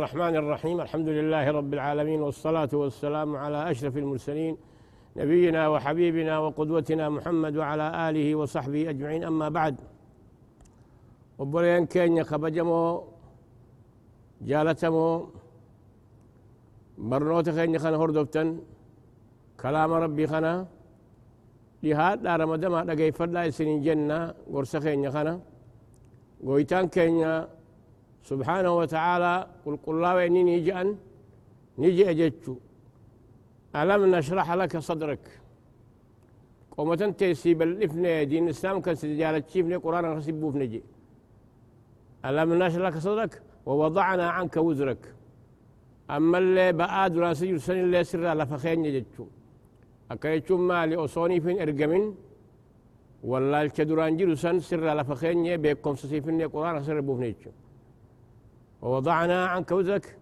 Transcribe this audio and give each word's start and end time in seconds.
الرحمن 0.00 0.36
الرحيم. 0.36 0.80
الحمد 0.80 1.08
لله 1.08 1.44
رب 1.50 1.70
العالمين 1.74 2.20
والصلاة 2.24 2.72
والسلام 2.72 3.36
على 3.36 3.70
أشرف 3.70 3.94
المرسلين 3.96 4.56
نبينا 5.16 5.68
وحبيبنا 5.68 6.34
وقدوتنا 6.38 7.04
محمد 7.16 7.54
وعلى 7.60 7.86
آله 8.08 8.28
وصحبه 8.40 8.82
أجمعين. 8.90 9.22
أما 9.24 9.48
بعد 9.48 9.76
وبرين 11.38 11.84
كينيا 11.86 12.24
خبجمو 12.30 12.80
جالتمو 14.48 15.08
برنوت 16.98 17.48
كينيا 17.56 17.78
خنا 17.78 17.96
هردوفتن 18.02 18.48
كلام 19.60 19.90
ربي 19.92 20.24
خنا 20.32 20.54
لهاد 21.82 22.18
لا 22.24 22.36
رمضان 22.40 22.72
ما 22.72 22.80
لقي 22.88 23.12
فلا 23.12 23.50
سنين 23.50 23.78
جنة 23.84 24.18
ورسا 24.52 24.78
كينيا 24.84 25.10
خنا 25.12 25.34
قويتان 26.46 26.88
كينيا 26.88 27.59
سبحانه 28.22 28.76
وتعالى 28.76 29.46
قل 29.66 29.76
قل 29.76 29.94
الله 29.94 30.14
وإني 30.14 30.42
نيجي 30.42 30.80
أن؟ 30.80 30.96
نيجي 31.78 32.10
أجتشو. 32.10 32.54
ألم 33.76 34.14
نشرح 34.14 34.52
لك 34.52 34.78
صدرك؟ 34.78 35.24
قومة 36.76 37.14
تيسي 37.18 37.54
بالإفنى 37.54 38.24
دين 38.24 38.44
الإسلام 38.44 38.80
كان 38.80 38.94
سجالة 38.94 39.42
شيفني 39.52 39.76
قرآن 39.76 40.16
خسبو 40.16 40.50
في 40.50 40.58
نجي 40.58 40.82
ألم 42.24 42.62
نشرح 42.62 42.88
لك 42.88 42.98
صدرك؟ 42.98 43.42
ووضعنا 43.66 44.30
عنك 44.30 44.56
وزرك. 44.56 45.14
أما 46.10 46.38
اللي 46.38 46.72
بآد 46.72 47.18
راسي 47.18 47.58
سن 47.58 47.72
اللي 47.72 48.04
سر 48.04 48.34
لفخين 48.34 48.84
يجتشو 48.84 49.26
أكيتشو 50.10 50.56
مالي 50.56 50.96
أصوني 50.96 51.40
فين 51.40 51.60
إرقمين؟ 51.60 52.14
ولا 53.24 53.62
الكدران 53.62 54.16
جيرو 54.16 54.34
سن 54.34 54.58
سر 54.60 54.94
لفخين 54.98 55.56
بيكم 55.56 55.94
سسيفني 55.94 56.44
قرآن 56.44 56.80
خسبو 56.80 57.16
في 57.16 57.22
نجي 57.22 57.50
ووضعنا 58.82 59.46
عنك 59.46 59.70
وزرك 59.70 60.16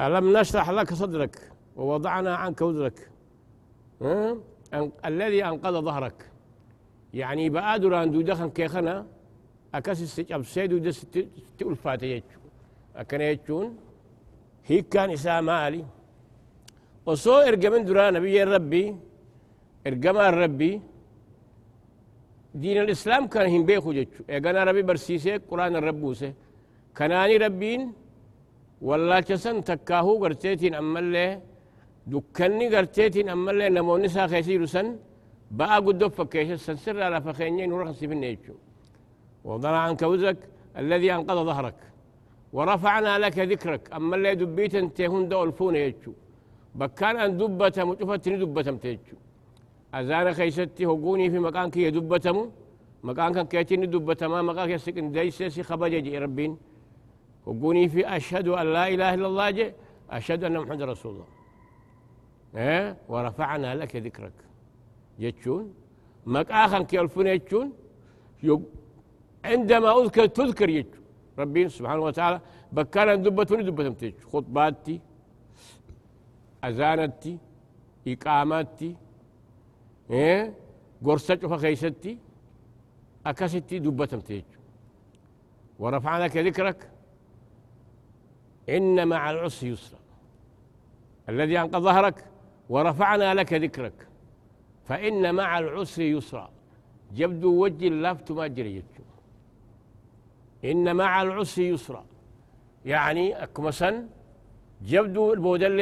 ألم 0.00 0.38
نشرح 0.38 0.70
لك 0.70 0.94
صدرك؟ 0.94 1.52
ووضعنا 1.76 2.36
عنك 2.36 2.60
وزرك 2.60 3.10
الذي 5.04 5.44
أنقذ 5.44 5.80
ظهرك. 5.80 6.30
يعني 7.14 7.48
بآدر 7.48 8.02
أن 8.02 8.10
دودخن 8.10 8.50
كيخنا 8.50 9.06
أكاس 9.74 10.02
استجاب 10.02 10.42
سيدو 10.44 10.78
دس 10.78 11.06
تألفات 11.58 12.02
يجو. 12.02 12.40
أكن 12.96 13.20
يجون. 13.20 13.76
هي 14.66 14.82
كان 14.82 15.10
إساء 15.10 15.42
مالي. 15.42 15.84
وصو 17.06 17.36
إرقمن 17.48 17.84
درا 17.84 18.10
نبي 18.10 18.42
ربي. 18.42 18.96
إرقما 19.86 20.30
ربي. 20.30 20.82
دين 22.54 22.80
الإسلام 22.82 23.26
كان 23.26 23.46
هم 23.54 23.62
بيخو 23.66 23.92
جتشو 23.92 24.24
إيقنا 24.30 24.64
ربي 24.64 24.82
برسيسي 24.82 25.36
قرآن 25.36 25.76
الربوسي 25.76 26.32
كناني 26.98 27.36
ربين 27.44 27.80
ولا 28.88 29.18
كسن 29.28 29.56
تكاهو 29.68 30.12
قرتيتين 30.22 30.74
أما 30.82 30.98
اللي 31.04 31.26
دكني 32.12 32.66
قرتيتين 32.74 33.26
أما 33.34 33.50
اللي 33.52 33.68
نموني 33.76 34.08
سا 34.14 34.22
خيسيرو 34.32 34.66
سن 34.74 34.86
بقى 35.58 35.76
قد 35.86 36.02
فكيش 36.16 36.60
سن 36.84 36.98
على 37.06 37.18
فخينين 37.26 37.72
ورخص 37.72 37.98
في 38.10 38.14
النيتشو 38.16 38.54
وضع 39.48 39.72
عنك 39.84 40.02
وزرك 40.12 40.40
الذي 40.80 41.08
أنقذ 41.14 41.38
ظهرك 41.50 41.78
ورفعنا 42.56 43.12
لك 43.22 43.38
ذكرك 43.52 43.82
أما 43.96 44.14
اللي 44.16 44.34
دبيت 44.40 44.74
انتهون 44.82 45.22
دولفون 45.32 45.74
يتشو 45.76 46.12
بكان 46.78 47.16
أن 47.24 47.30
دبتم 47.40 47.88
وشفتني 47.90 48.36
دبتم 48.42 48.76
تيتشو. 48.84 49.16
أزان 49.94 50.26
خيستي 50.38 50.86
هقوني 50.86 51.26
في 51.32 51.38
مكان 51.46 51.66
كي 51.74 51.90
دبتمو 51.96 52.44
مكان 53.08 53.30
كان 53.36 53.46
كيتني 53.52 53.86
دبتما 53.94 54.38
مكان 54.48 54.66
كيسكن 54.70 55.06
ديسي 55.14 55.62
خبجي 55.68 56.18
ربين. 56.24 56.52
وقوني 57.48 57.88
في 57.88 58.00
أشهد 58.16 58.48
أن 58.60 58.66
لا 58.76 58.84
إله 58.94 59.08
إلا 59.16 59.26
الله 59.26 59.46
جي 59.56 59.66
أشهد 60.16 60.40
أن 60.44 60.54
محمد 60.62 60.82
رسول 60.92 61.12
الله. 61.14 61.28
إيه؟ 62.56 62.96
ورفعنا 63.08 63.70
لك 63.80 63.92
ذكرك. 64.06 64.38
يتشون 65.24 65.64
مكاخا 66.34 66.80
كيلفون 66.90 67.26
يتشون 67.26 67.68
عندما 69.44 69.90
أذكر 70.00 70.26
تذكر 70.38 70.68
يتشون 70.68 71.04
ربي 71.38 71.68
سبحانه 71.68 72.02
وتعالى 72.08 72.38
بكانا 72.72 73.14
دبتوني 73.24 73.62
دبتم 73.68 73.94
تيتشو 74.00 74.28
خطباتي 74.32 75.00
أذانتي 76.64 77.34
إقاماتي 78.08 78.90
إيه؟ 80.10 80.54
قرصة 81.04 81.40
فخيستي 81.50 82.18
أكستي 83.26 83.76
دبتم 83.78 84.20
تيتشو 84.20 84.60
ورفعنا 85.78 86.24
لك 86.24 86.36
ذكرك. 86.36 86.80
إن 88.68 89.08
مع 89.08 89.30
العسر 89.30 89.66
يسرا. 89.66 89.98
الذي 91.28 91.60
أنقذ 91.60 91.80
ظهرك 91.80 92.24
ورفعنا 92.68 93.34
لك 93.34 93.52
ذكرك. 93.52 94.08
فإن 94.84 95.34
مع 95.34 95.58
العسر 95.58 96.02
يسرا. 96.02 96.50
جبدو 97.14 97.64
وجه 97.64 97.88
اللافت 97.88 98.32
ما 98.32 98.46
جري 98.46 98.82
إن 100.64 100.96
مع 100.96 101.22
العسر 101.22 101.62
يسرا. 101.62 102.04
يعني 102.84 103.42
أكمسن 103.42 104.06
جبدو 104.82 105.32
البودل 105.32 105.76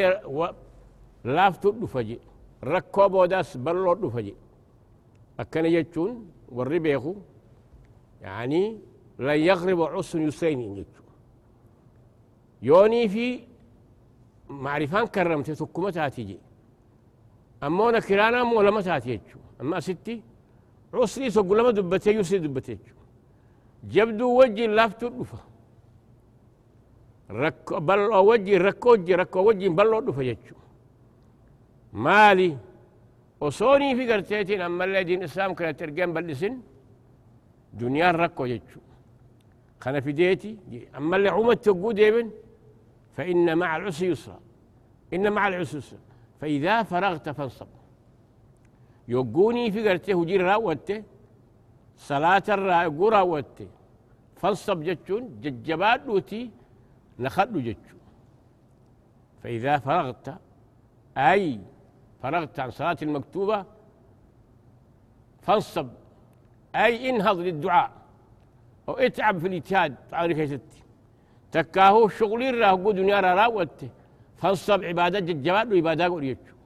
لافت 1.24 1.66
دفجي 1.66 2.18
ركو 2.64 3.08
بوداس 3.08 3.56
بلو 3.56 3.94
دفجي 3.94 4.34
أكن 5.40 5.64
يجون 5.66 6.30
والربيخو 6.48 7.14
يعني 8.22 8.78
لا 9.18 9.34
يغرب 9.34 9.82
عسر 9.82 10.20
يسرين 10.20 10.60
يجون 10.60 11.05
يوني 12.68 13.02
في 13.14 13.26
معرفان 14.64 15.06
كرمت 15.14 15.48
تكما 15.60 15.90
تاتيجي 15.96 16.38
أما 17.66 18.00
كرانا 18.06 18.40
مو 18.48 18.62
لما 18.66 18.80
تاتيجو 18.86 19.38
أما 19.60 19.80
ستي 19.86 20.16
عسري 20.94 21.30
سوق 21.36 21.70
دبتي 21.78 22.10
يسري 22.18 22.38
دبتي 22.44 22.78
جبدو 23.92 24.26
وجه 24.40 24.66
لافتو 24.76 25.08
دفا 25.16 25.40
رك 27.42 27.68
بل 27.88 28.00
وجه 28.30 28.54
ركو 28.66 28.88
وجه 28.92 29.14
ركو 29.20 29.38
وجه 29.48 29.68
بل 29.78 29.90
دفا 30.06 30.22
يجو 30.30 30.56
مالي 32.04 32.50
وصوني 33.40 33.88
في 33.96 34.02
قرتيتين 34.12 34.60
أما 34.68 34.84
الذين 34.88 35.22
إسلام 35.28 35.50
كانت 35.58 35.80
ترجم 35.80 36.10
بلسن 36.16 36.54
دنيا 37.80 38.08
ركو 38.22 38.44
يجو 38.52 38.80
خنا 39.82 40.00
في 40.04 40.12
ديتي 40.18 40.52
أما 40.98 41.14
اللي 41.16 41.28
عمت 41.36 41.58
تقود 41.64 42.00
ابن 42.08 42.26
فإن 43.16 43.58
مع 43.58 43.76
العسر 43.76 44.06
يسرا. 44.06 44.40
إن 45.14 45.32
مع 45.32 45.48
العسر 45.48 45.78
يسرا. 45.78 45.98
فإذا 46.40 46.82
فرغت 46.82 47.28
فانصب. 47.28 47.66
يقوني 49.08 49.70
في 49.72 49.88
قرته 49.88 50.14
وجير 50.14 50.44
راوته 50.44 51.02
صلاة 51.96 52.42
الراقو 52.48 53.08
راوته 53.08 53.68
فانصب 54.36 54.82
جتشون 54.82 55.40
ججبات 55.40 56.00
دوتي 56.00 56.50
نخد 57.18 57.58
جتشو 57.58 57.96
فإذا 59.42 59.78
فرغت 59.78 60.38
أي 61.16 61.60
فرغت 62.22 62.60
عن 62.60 62.70
صلاة 62.70 62.96
المكتوبة 63.02 63.64
فانصب. 65.42 65.88
أي 66.74 67.10
انهض 67.10 67.38
للدعاء. 67.38 67.90
واتعب 68.86 69.38
في 69.38 69.46
الاجتهاد 69.46 69.94
تعرف 70.10 70.38
يا 70.38 70.46
ستي. 70.46 70.82
تكاهو 71.52 72.08
شغلي 72.08 72.50
راه 72.50 72.70
قو 72.70 72.90
دنيا 72.90 73.20
راوت. 73.20 73.78
فانصب 74.36 74.84
عبادات 74.84 75.22
الجواد 75.22 75.72
وعبادات 75.72 76.10
قريتشو 76.10 76.56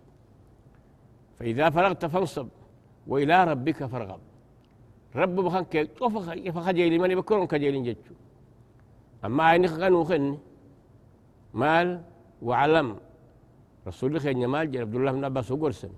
فإذا 1.38 1.70
فرغت 1.70 2.06
فانصب 2.06 2.48
وإلى 3.06 3.44
ربك 3.44 3.84
فارغب. 3.84 4.20
رب 5.16 5.36
بخان 5.36 5.64
طفخ 6.00 6.24
فخجيلي 6.54 6.98
ماني 6.98 7.14
بكرون 7.14 7.46
كجيلين 7.46 7.84
جتشو 7.84 8.14
أما 9.24 9.44
عيني 9.44 9.68
خغنو 9.68 10.04
خن 10.04 10.38
مال 11.54 12.02
وعلم. 12.42 12.96
رسول 13.86 14.10
الله 14.10 14.20
خير 14.20 14.48
مال 14.48 14.70
جل 14.70 14.80
عبد 14.80 14.94
الله 14.94 15.12
بن 15.12 15.24
عباس 15.24 15.50
وقرسن 15.50 15.90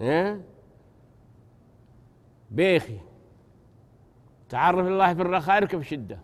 ها؟ 0.00 0.40
بيخي. 2.50 2.98
تعرف 4.48 4.86
الله 4.86 5.14
في 5.14 5.22
الرخاء 5.22 5.56
اركب 5.56 5.82
شدة. 5.82 6.18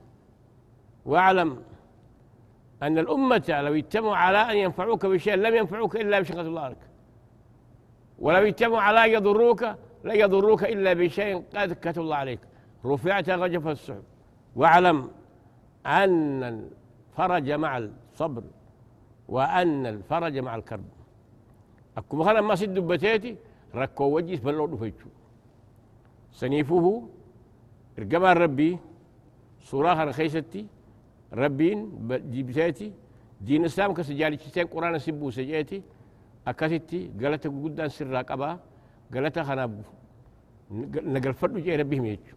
واعلم 1.05 1.63
أن 2.83 2.99
الأمة 2.99 3.45
لو 3.49 3.75
اجتمعوا 3.75 4.17
على 4.17 4.39
أن 4.39 4.57
ينفعوك 4.57 5.07
بشيء 5.07 5.35
لم 5.35 5.55
ينفعوك 5.55 5.97
إلا 5.97 6.21
بشقة 6.21 6.41
الله 6.41 6.69
لك. 6.69 6.79
ولو 8.19 8.47
اجتمعوا 8.47 8.81
على 8.81 9.05
أن 9.05 9.11
يضروك 9.11 9.63
لا 10.05 10.15
يضروك 10.15 10.65
إلا 10.65 10.93
بشيء 10.93 11.45
قد 11.55 11.73
كتب 11.73 12.03
الله 12.03 12.17
عليك. 12.17 12.41
رفعت 12.85 13.31
غجف 13.31 13.67
السحب. 13.67 14.03
واعلم 14.57 15.11
أن 15.87 16.43
الفرج 16.43 17.51
مع 17.51 17.79
الصبر 17.79 18.43
وأن 19.29 19.87
الفرج 19.87 20.39
مع 20.39 20.57
الكرب. 20.57 20.85
أكو 21.97 22.17
مثلا 22.17 22.41
ما 22.41 22.55
سد 22.55 22.79
بتيتي 22.79 23.37
ركو 23.75 24.05
وجه 24.05 24.37
بلو 24.45 24.67
دفيتشو 24.67 25.09
سنيفه 26.33 27.09
رقما 27.99 28.33
ربي 28.33 28.79
صراخ 29.61 30.11
خيستي 30.11 30.67
ربين 31.33 32.09
جبتاتي 32.33 32.93
دين 33.41 33.61
الإسلام 33.61 33.95
كسجالي 33.95 34.37
تشتين 34.37 34.67
قرآن 34.67 34.99
سبو 34.99 35.31
سجيتي. 35.31 35.83
أكاسيتي 36.47 37.11
قالت 37.21 37.47
قدان 37.47 37.89
سر 37.89 38.17
قبا 38.17 38.59
قالت 39.15 39.39
خنا 39.39 39.71
نقل 41.15 41.35
فرد 41.35 41.57
جاي 41.65 41.77
ربهم 41.77 42.05
يجو 42.05 42.37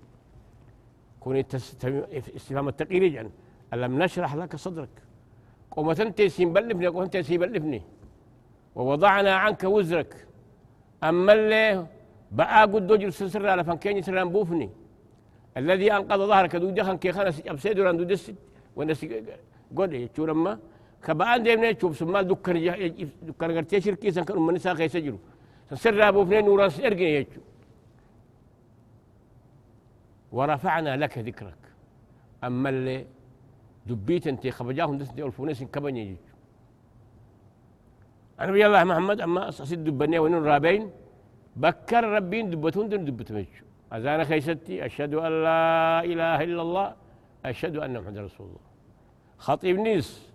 كوني 1.20 1.46
استفهام 2.36 2.68
التقيير 2.68 3.04
يعني 3.04 3.32
ألم 3.74 4.04
نشرح 4.04 4.36
لك 4.36 4.56
صدرك. 4.56 4.90
قومة 5.72 5.98
انت 6.00 6.22
سيبلفني 6.22 6.88
قومة 6.88 7.04
انت 7.04 7.18
سيبلفني 7.18 7.82
ووضعنا 8.76 9.34
عنك 9.36 9.64
وزرك. 9.64 10.28
أما 11.04 11.34
اللي 11.34 11.88
بقى 12.32 12.62
قد 12.62 12.88
دوجر 12.88 13.10
سر 13.10 13.48
على 13.48 13.64
فانكيني 13.64 14.02
سران 14.02 14.30
بوفني 14.30 14.70
الذي 15.58 15.94
أنقذ 15.94 16.18
ظهرك 16.28 16.56
دو 16.56 16.70
دخن 16.70 16.98
كي 16.98 17.12
خانس 17.12 17.42
أبسيد 17.48 17.80
وران 17.80 17.98
دو 17.98 18.04
دس 18.04 18.32
ونس 18.78 19.02
قد 19.78 19.92
يشور 19.94 20.30
أما 20.32 20.54
كبان 21.06 21.44
ديمنا 21.44 21.72
تشوف 21.78 21.98
سما 22.00 22.22
دكان 22.32 22.58
دكان 23.28 23.50
غرتي 23.56 23.82
شركي 23.86 24.12
سان 24.16 24.24
كانوا 24.28 24.44
من 24.48 24.58
ساقي 24.66 24.88
سجلوا. 24.96 25.22
سر 25.84 26.02
بوفني 26.16 26.42
نوران 26.42 26.70
سرقي 26.70 27.08
يجو 27.16 27.42
ورفعنا 30.36 30.92
لك 31.02 31.18
ذكرك. 31.28 31.62
أما 32.48 32.70
اللي 32.70 32.98
دبيت 33.88 34.28
انت 34.28 34.44
خبجاهم 34.58 34.98
دس 34.98 35.10
دي 35.16 35.24
الفونيس 35.24 35.64
كبني 35.74 36.02
يجو 36.02 36.28
أنا 38.40 38.52
بيا 38.52 38.68
الله 38.68 38.84
محمد 38.84 39.18
أما 39.28 39.50
أصيد 39.50 39.84
دبني 39.84 40.20
ونون 40.24 40.44
رابين 40.52 40.84
بكر 41.64 42.04
ربين 42.16 42.46
دبتون 42.52 42.86
دون 42.90 43.02
دبتمجو 43.08 43.66
أذان 43.96 44.22
خيستي 44.30 44.86
أشهد 44.86 45.14
أن 45.28 45.34
لا 45.46 45.62
إله 46.12 46.38
إلا 46.48 46.62
الله 46.68 46.88
أشهد 47.46 47.76
أن 47.86 47.94
محمد 48.00 48.18
رسول 48.28 48.48
الله. 48.48 48.67
خطيب 49.38 49.80
نيس. 49.80 50.28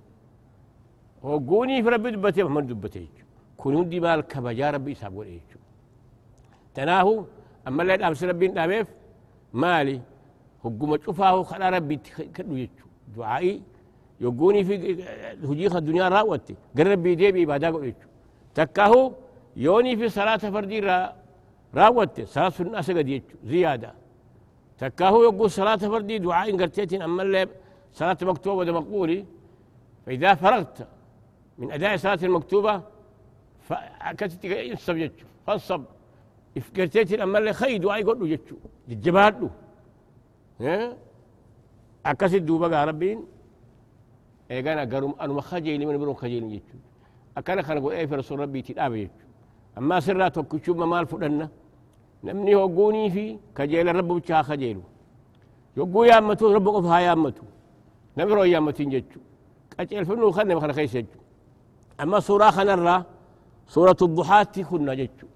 وقوني 1.23 1.83
في 1.83 1.89
ربي 1.89 2.11
دبتي 2.11 2.43
محمد 2.45 2.67
دبتي 2.67 3.07
كنون 3.57 3.89
دي 3.89 4.01
مال 4.01 4.21
كبجا 4.21 4.71
ربي 4.71 4.95
سابقون 4.95 5.27
إيجو 5.27 5.61
تناهو 6.75 7.25
أما 7.69 7.83
اللي 7.83 8.07
أمس 8.07 8.25
ربي 8.25 8.49
ناميف 8.49 8.87
مالي 9.53 10.01
هقوم 10.65 10.91
شوفاه 11.05 11.43
خلا 11.43 11.71
ربي 11.71 11.97
كدو 12.35 12.57
يجو. 12.57 12.87
دعائي 13.17 13.63
يقوني 14.21 14.65
في 14.65 14.75
هجيخ 15.45 15.77
الدنيا 15.77 16.09
راوتي. 16.09 16.55
قال 16.77 16.87
ربي 16.87 17.15
دي 17.15 17.33
بإبادة 17.33 17.69
يجو. 17.69 18.09
تكاهو 18.55 19.13
يوني 19.57 19.97
في 19.97 20.09
صلاة 20.09 20.37
فردي 20.37 20.81
را 20.81 21.15
راوت 21.75 22.21
صلاة 22.21 22.53
الناس 22.61 22.91
قد 22.91 23.09
يجو. 23.09 23.37
زيادة. 23.45 23.95
تكاهو 24.79 25.23
يقول 25.23 25.51
صلاة 25.51 25.83
فردي 25.93 26.19
دعاء 26.19 26.57
قرتيتين 26.61 27.03
أما 27.03 27.23
اللي 27.23 27.49
صلاة 27.93 28.19
مكتوبة 28.23 28.57
وده 28.57 28.73
مقبولي 28.73 29.25
فإذا 30.07 30.35
فرغت 30.35 30.89
من 31.59 31.73
أداء 31.73 31.97
صلاة 31.97 32.19
المكتوبة 32.23 32.83
فكتت 33.61 34.45
ينصب 34.45 34.97
يجو 34.97 35.27
فانصب 35.47 35.83
قرتيتين 36.77 37.21
أما 37.21 37.39
اللي 37.39 37.53
خي 37.53 37.79
دعاء 37.79 38.01
يقول 38.01 38.21
له 38.21 38.29
يجو 38.29 38.57
الجبال 38.89 39.51
له. 40.61 40.97
أكسد 42.07 42.47
دوبا 42.47 42.85
ربين 42.85 43.25
إيقانا 44.51 44.97
قرم 44.97 45.15
أنا 45.21 45.33
مخجيلي 45.33 45.87
من 45.87 45.99
برون 45.99 46.15
خجيلي 46.15 46.47
يجو 46.55 46.79
أكنا 47.37 47.63
خنا 47.63 47.81
قول 47.81 47.93
إيه 47.93 48.07
في 48.07 48.15
رسول 48.15 48.39
ربي 48.41 48.63
تلابي 48.63 49.01
يجو 49.01 49.11
أما 49.79 50.01
سرا 50.01 50.29
توكشوب 50.29 50.79
مال 50.79 51.07
فدنا 51.07 51.49
نمني 52.25 52.55
هوغوني 52.55 53.11
في 53.11 53.39
كجيل 53.57 53.97
رب 53.97 54.09
بچا 54.21 54.43
خجيلو 54.43 54.83
يوغو 55.77 56.05
يامتو 56.05 56.53
رب 56.53 56.69
قفها 56.69 56.99
يامتو 57.01 57.43
نمرو 58.17 58.45
يامتين 58.45 58.91
جتشو 58.91 59.21
كجيل 59.79 60.05
فنو 60.07 60.31
خنا 60.31 60.61
خنا 60.61 60.73
خيس 60.73 60.97
جتشو 60.97 61.19
أما 62.01 62.21
سورة 62.21 62.63
الرا 62.63 63.05
سورة 63.69 63.97
الضحى 64.03 64.45
كنا 64.71 64.95
جتشو 64.95 65.27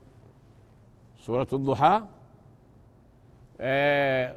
سورة 1.19 1.49
الضحى 1.53 2.03
آه 3.61 4.37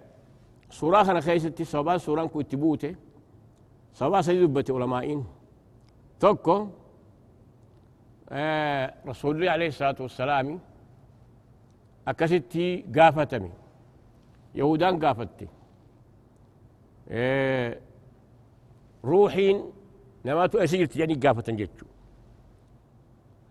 سورة 0.71 1.03
خنا 1.03 1.21
خيستي 1.21 1.63
صبا 1.63 1.97
سورة 1.97 2.25
كتبوته 2.25 2.95
صبا 3.93 4.21
سيدبتي 4.21 4.71
علمائين. 4.71 5.25
توكو 6.19 6.67
آه 8.29 8.93
رسول 9.07 9.35
الله 9.35 9.51
عليه 9.51 9.67
الصلاة 9.67 9.95
والسلام 9.99 10.59
أكستي 12.07 12.85
قافتمي 12.95 13.51
يهودان 14.55 15.05
قافتي 15.05 15.47
آه 17.09 17.77
روحين 19.05 19.63
نماتو 20.25 20.57
أسيرت 20.57 20.95
يعني 20.95 21.13
قافة 21.13 21.53
جتشو 21.53 21.85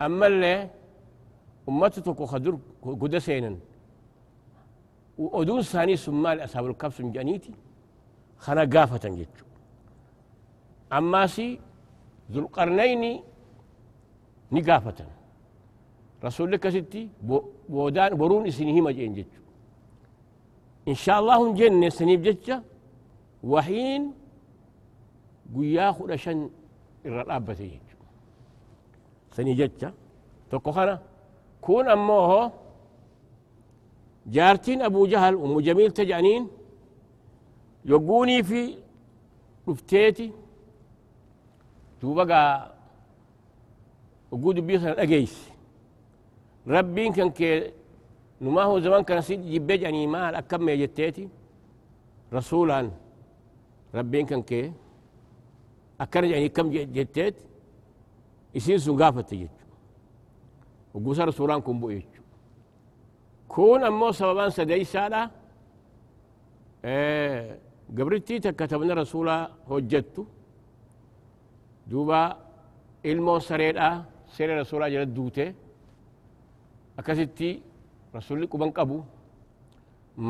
أما 0.01 0.27
اللي 0.27 0.69
أمتتك 1.69 2.23
خدر 2.23 2.57
قدسينا 2.83 3.57
ودون 5.17 5.61
ثاني 5.61 5.95
سمال 5.95 6.43
أصحاب 6.43 6.65
الكبس 6.65 7.01
جانيتي 7.01 7.53
خنا 8.37 8.63
قافة 8.65 9.09
جتشو 9.09 9.45
أما 10.93 11.27
سي 11.27 11.59
ذو 12.31 12.39
القرنين 12.41 13.23
نقافة 14.51 15.05
رسول 16.23 16.45
الله 16.47 16.57
كستي 16.57 17.09
بودان 17.69 18.15
برون 18.17 18.51
سنه 18.51 18.81
مجين 18.81 19.13
جتشو 19.13 19.41
إن 20.87 20.93
شاء 20.93 21.19
الله 25.55 25.89
جنة 25.89 25.89
سنيب 25.89 25.89
جتشا 25.89 25.89
وحين 25.89 25.89
قيا 25.89 25.91
خرشن 25.91 26.49
الرقابة 27.05 27.53
جتشو 27.53 27.97
سني 29.31 29.53
جتشا 29.53 29.93
تقو 30.51 30.71
خنا 30.71 30.95
كون 31.61 31.89
أموه 31.89 32.51
جارتين 34.27 34.81
أبو 34.81 35.05
جهل 35.05 35.33
أم 35.35 35.59
جميل 35.59 35.91
تجانين 35.91 36.47
يقوني 37.85 38.43
في 38.43 38.77
رفتيتي 39.69 40.31
دوبقى 42.01 42.73
وجود 44.31 44.59
بيسن 44.59 44.87
أجيس 44.87 45.49
ربين 46.67 47.13
كان 47.13 47.29
كي 47.29 47.71
نما 48.41 48.63
هو 48.63 48.79
زمان 48.79 49.03
كان 49.03 49.21
سيد 49.21 49.45
جبج 49.45 49.81
يعني 49.81 50.07
ما 50.07 50.37
أكم 50.39 50.69
جتيتي 50.69 51.29
رسولا 52.33 52.91
ربين 53.95 54.25
كان 54.25 54.41
كي 54.41 54.71
أكن 56.01 56.23
يعني 56.23 56.49
كم 56.49 56.67
جتيت 56.71 57.35
يصير 58.55 58.77
سنقافة 58.77 59.21
تجت 59.21 59.57
وقصر 60.93 61.27
رسولان 61.27 61.61
كم 61.61 61.79
بويت 61.79 62.11
كون 63.47 63.83
أمو 63.83 64.11
سببان 64.11 64.49
سدي 64.49 64.83
سالة 64.83 65.21
إيه 66.85 67.59
قبرتي 67.97 68.39
تكتبنا 68.39 68.93
رسولا 68.93 69.35
هجتو 69.69 70.23
دوبا 71.87 72.21
ilmoon 73.09 73.39
sareedha 73.39 73.89
seera 74.35 74.53
rasuulaa 74.61 74.89
jala 74.93 75.05
duute 75.17 75.45
akkasitti 76.99 77.49
rasulli 78.15 78.45
quban 78.51 78.71
qabu 78.77 78.97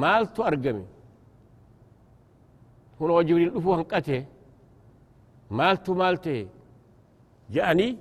maaltu 0.02 0.44
argame 0.50 0.84
kunoo 2.98 3.24
jibriil 3.28 3.52
dhufuu 3.56 3.74
hanqate 3.78 4.18
مالتو 5.52 5.94
مالتي. 5.94 6.48
جاني 7.52 7.98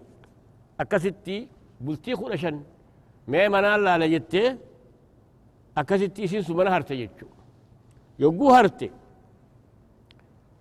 أكستي 0.80 1.48
بلتي 1.80 2.16
خلشن 2.16 2.62
ما 3.28 3.48
منا 3.48 3.78
لا 3.78 3.98
لجتي 3.98 4.56
أكستي 5.78 6.26
سين 6.26 6.42
سمنا 6.42 6.76
هرتي 6.76 6.94
يجو. 6.94 7.28
يجو 8.18 8.50
هرتي. 8.50 8.90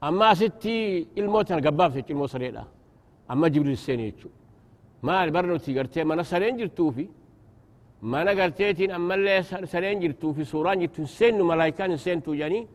أما 0.04 0.34
ستي 0.34 1.08
الموت 1.18 1.52
أنا 1.52 1.62
قبام 1.66 1.90
في 1.92 2.12
الموت 2.14 2.30
سريلا. 2.30 2.64
أما 3.32 3.48
جبريل 3.48 3.72
السين 3.72 4.00
يجو. 4.00 4.30
ما 5.04 5.24
البرنو 5.24 5.58
تيجرتي 5.58 6.04
منا 6.04 6.24
سرين 6.24 6.58
جرتوفي 6.58 7.08
منا 8.02 8.32
قرتيتين 8.32 8.92
أما 8.92 9.16
اللي 9.16 9.44
سرين 9.44 10.00
جرتوفي 10.00 10.44
سوران 10.44 10.80
جرتو 10.80 11.06
سين 11.06 11.42
ملايكان 11.42 11.98
سين 11.98 12.24
تو 12.24 12.34
يعني 12.34 12.68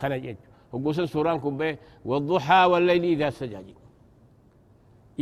خنا 0.00 0.16
يجو 0.16 0.47
hogguusan 0.72 1.06
suuraan 1.12 1.40
kun 1.40 1.54
bee 1.60 1.78
wadduxaa 2.04 2.68
wallayli 2.72 3.12
idaa 3.12 3.30
sajaaji 3.30 3.74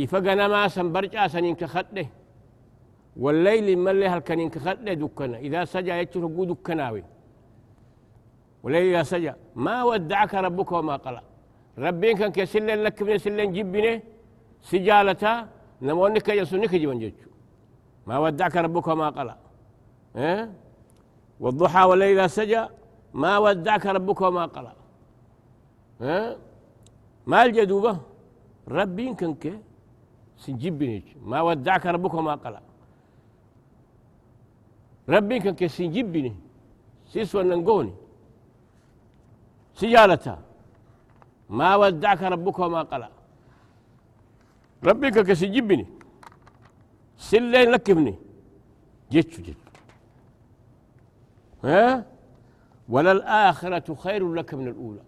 ifa 0.03 0.17
ganamaa 0.21 0.69
san 0.69 0.87
barcaasaniin 0.95 1.55
kakadhe 1.55 2.05
والليل 3.23 3.67
ملي 3.85 4.07
هل 4.13 4.21
كان 4.27 4.49
كخد 4.53 4.85
دكنا. 4.85 5.37
إذا 5.47 5.65
سجى 5.73 5.89
يتشر 6.01 6.21
هقو 6.25 6.43
دكناوي 6.53 7.03
والليل 8.63 8.85
إذا 8.93 9.03
سجى 9.03 9.33
ما 9.65 9.83
ودعك 9.89 10.33
ربك 10.45 10.71
وما 10.71 10.95
قلى 11.05 11.21
ربين 11.85 12.13
كان 12.17 12.31
كسلن 12.37 12.79
لك 12.85 13.01
من 13.01 13.17
سلن 13.17 13.49
جبنه 13.57 14.01
سجالتا 14.69 15.33
نمونك 15.81 16.27
يسنك 16.29 16.73
جبن 16.81 16.99
جيتشو. 17.01 17.29
ما 18.07 18.15
ودعك 18.23 18.55
ربك 18.65 18.87
وما 18.87 19.09
قلى 19.17 19.35
آه؟ 20.15 20.49
والضحى 21.43 21.83
والليل 21.89 22.19
إذا 22.19 22.27
سجى 22.37 22.63
ما 23.21 23.33
ودعك 23.43 23.85
ربك 23.97 24.19
وما 24.21 24.45
قلى؟ 24.55 24.73
ما 25.99 27.37
الجدوبة 27.45 27.93
ربي 28.67 29.13
كنك 29.19 29.43
سنجبني 30.37 31.03
ما 31.29 31.41
ودعك 31.41 31.85
ربك 31.85 32.13
وما 32.13 32.35
قلع 32.43 32.61
ربي 35.09 35.35
كنك 35.39 35.65
سنجبني 35.65 36.33
سيسوى 37.11 37.43
ننقوني. 37.43 37.93
سجالتها 39.79 40.39
ما 41.49 41.75
ودعك 41.75 42.21
ربك 42.33 42.59
وما 42.59 42.81
قلع 42.91 43.09
ربي 44.83 45.07
كنك 45.11 45.33
سنجبني 45.33 45.85
سلين 47.17 47.71
لكبني. 47.71 48.15
جتشو 49.11 49.41
جتشو 49.41 49.69
ها؟ 51.63 52.05
وللآخرة 52.89 53.87
خير 54.03 54.21
لك 54.33 54.53
من 54.53 54.67
الأولى. 54.67 55.03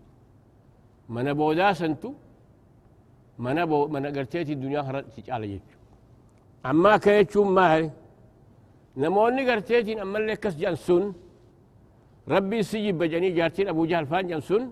من 1.16 1.28
بودا 1.40 1.74
سنتو 1.80 2.12
من 3.46 3.58
بو 3.70 3.88
من 3.94 4.04
قرتيتي 4.16 4.54
الدنيا 4.58 4.82
خرج 4.88 5.06
على 5.34 5.48
يجو 5.54 5.78
أما 6.70 6.94
كيتشو 7.04 7.44
ما 7.44 7.66
هي 7.76 7.90
نموني 9.02 9.42
قرتيتي 9.50 10.02
أما 10.02 10.18
اللي 10.20 10.36
كس 10.44 10.56
جانسون 10.62 11.04
ربي 12.34 12.64
سيجي 12.70 12.92
بجني 13.00 13.30
جارتين 13.38 13.68
أبو 13.74 13.86
جهل 13.92 14.06
فان 14.12 14.28
جانسون 14.28 14.64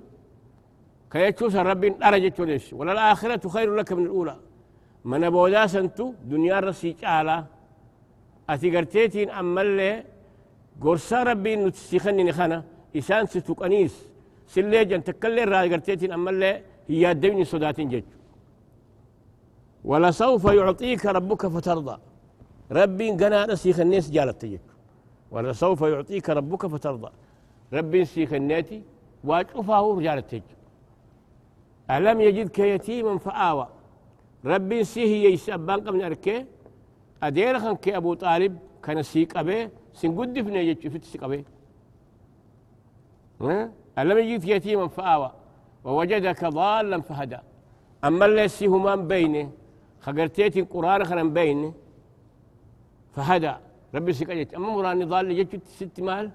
كيتشو 1.12 1.48
ربي 1.70 1.90
درجة 1.90 2.38
ليش 2.50 2.66
وللآخرة 2.74 3.44
خير 3.56 3.70
لك 3.76 3.90
من 3.98 4.04
الأولى 4.06 4.36
من 5.10 5.24
بودا 5.36 5.64
سنتو 5.74 6.14
دنيا 6.32 6.60
رسيج 6.68 7.06
على 7.14 7.38
أتي 8.50 8.68
قرتيتين 8.76 9.30
أما 9.30 9.62
اللي 9.62 10.04
قرصا 10.84 11.24
ربي 11.30 11.56
نتسيخني 11.56 12.32
خنا 12.38 12.60
إسان 12.98 13.26
جن 13.26 13.44
تكلي 13.48 13.90
قرتيتين 15.72 16.12
أما 16.12 16.30
اللي 16.30 16.62
هي 16.88 17.12
الدين 17.12 17.44
صداتين 17.44 17.90
جج 17.90 18.04
ولسوف 19.86 20.44
يعطيك 20.46 21.06
ربك 21.06 21.48
فترضى. 21.48 21.98
ربي 22.72 23.12
قنا 23.12 23.46
نسيخ 23.46 23.80
الناس 23.80 24.12
جالت 24.12 24.42
تجج 24.42 24.60
ولسوف 25.32 25.82
يعطيك 25.82 26.30
ربك 26.30 26.66
فترضى. 26.66 27.12
ربي 27.74 28.02
نسيخ 28.02 28.34
الناتي 28.34 28.82
واجفه 29.24 29.96
رجالت 29.98 30.30
تجج 30.32 30.42
ألم 31.92 32.22
يجدك 32.22 32.60
يتيما 32.60 33.18
فآوى. 33.18 33.68
ربي 34.46 34.84
سيه 34.84 35.34
يسبان 35.34 35.80
قبل 35.80 36.04
أركي 36.04 36.46
أديرخن 37.24 37.76
كي 37.76 37.98
أبو 37.98 38.14
طالب 38.14 38.58
كان 38.84 39.04
سيق 39.04 39.38
أبي. 39.38 39.70
سنقد 39.94 40.42
فينا 40.42 40.60
يجي 40.60 40.90
في 40.90 41.00
سيق 41.00 41.24
أبي 41.24 41.46
ألم 43.98 44.18
يجد 44.18 44.44
يتيما 44.46 44.88
فآوى 44.88 45.32
ووجدك 45.84 46.46
ضالا 46.46 47.02
فهدى. 47.02 47.38
أما 48.04 48.26
اللي 48.26 48.68
من 48.68 49.08
بينه 49.08 49.52
خقرتيت 50.02 50.58
القرآن 50.58 51.06
خلن 51.06 51.34
بينه 51.34 51.74
فهدى. 53.12 53.54
ربي 53.96 54.14
سيق 54.14 54.32
أجت 54.32 54.54
أما 54.54 54.70
مراني 54.70 55.06
ضال 55.06 55.32
يجي 55.32 55.60
ست 55.66 56.00
مال 56.00 56.32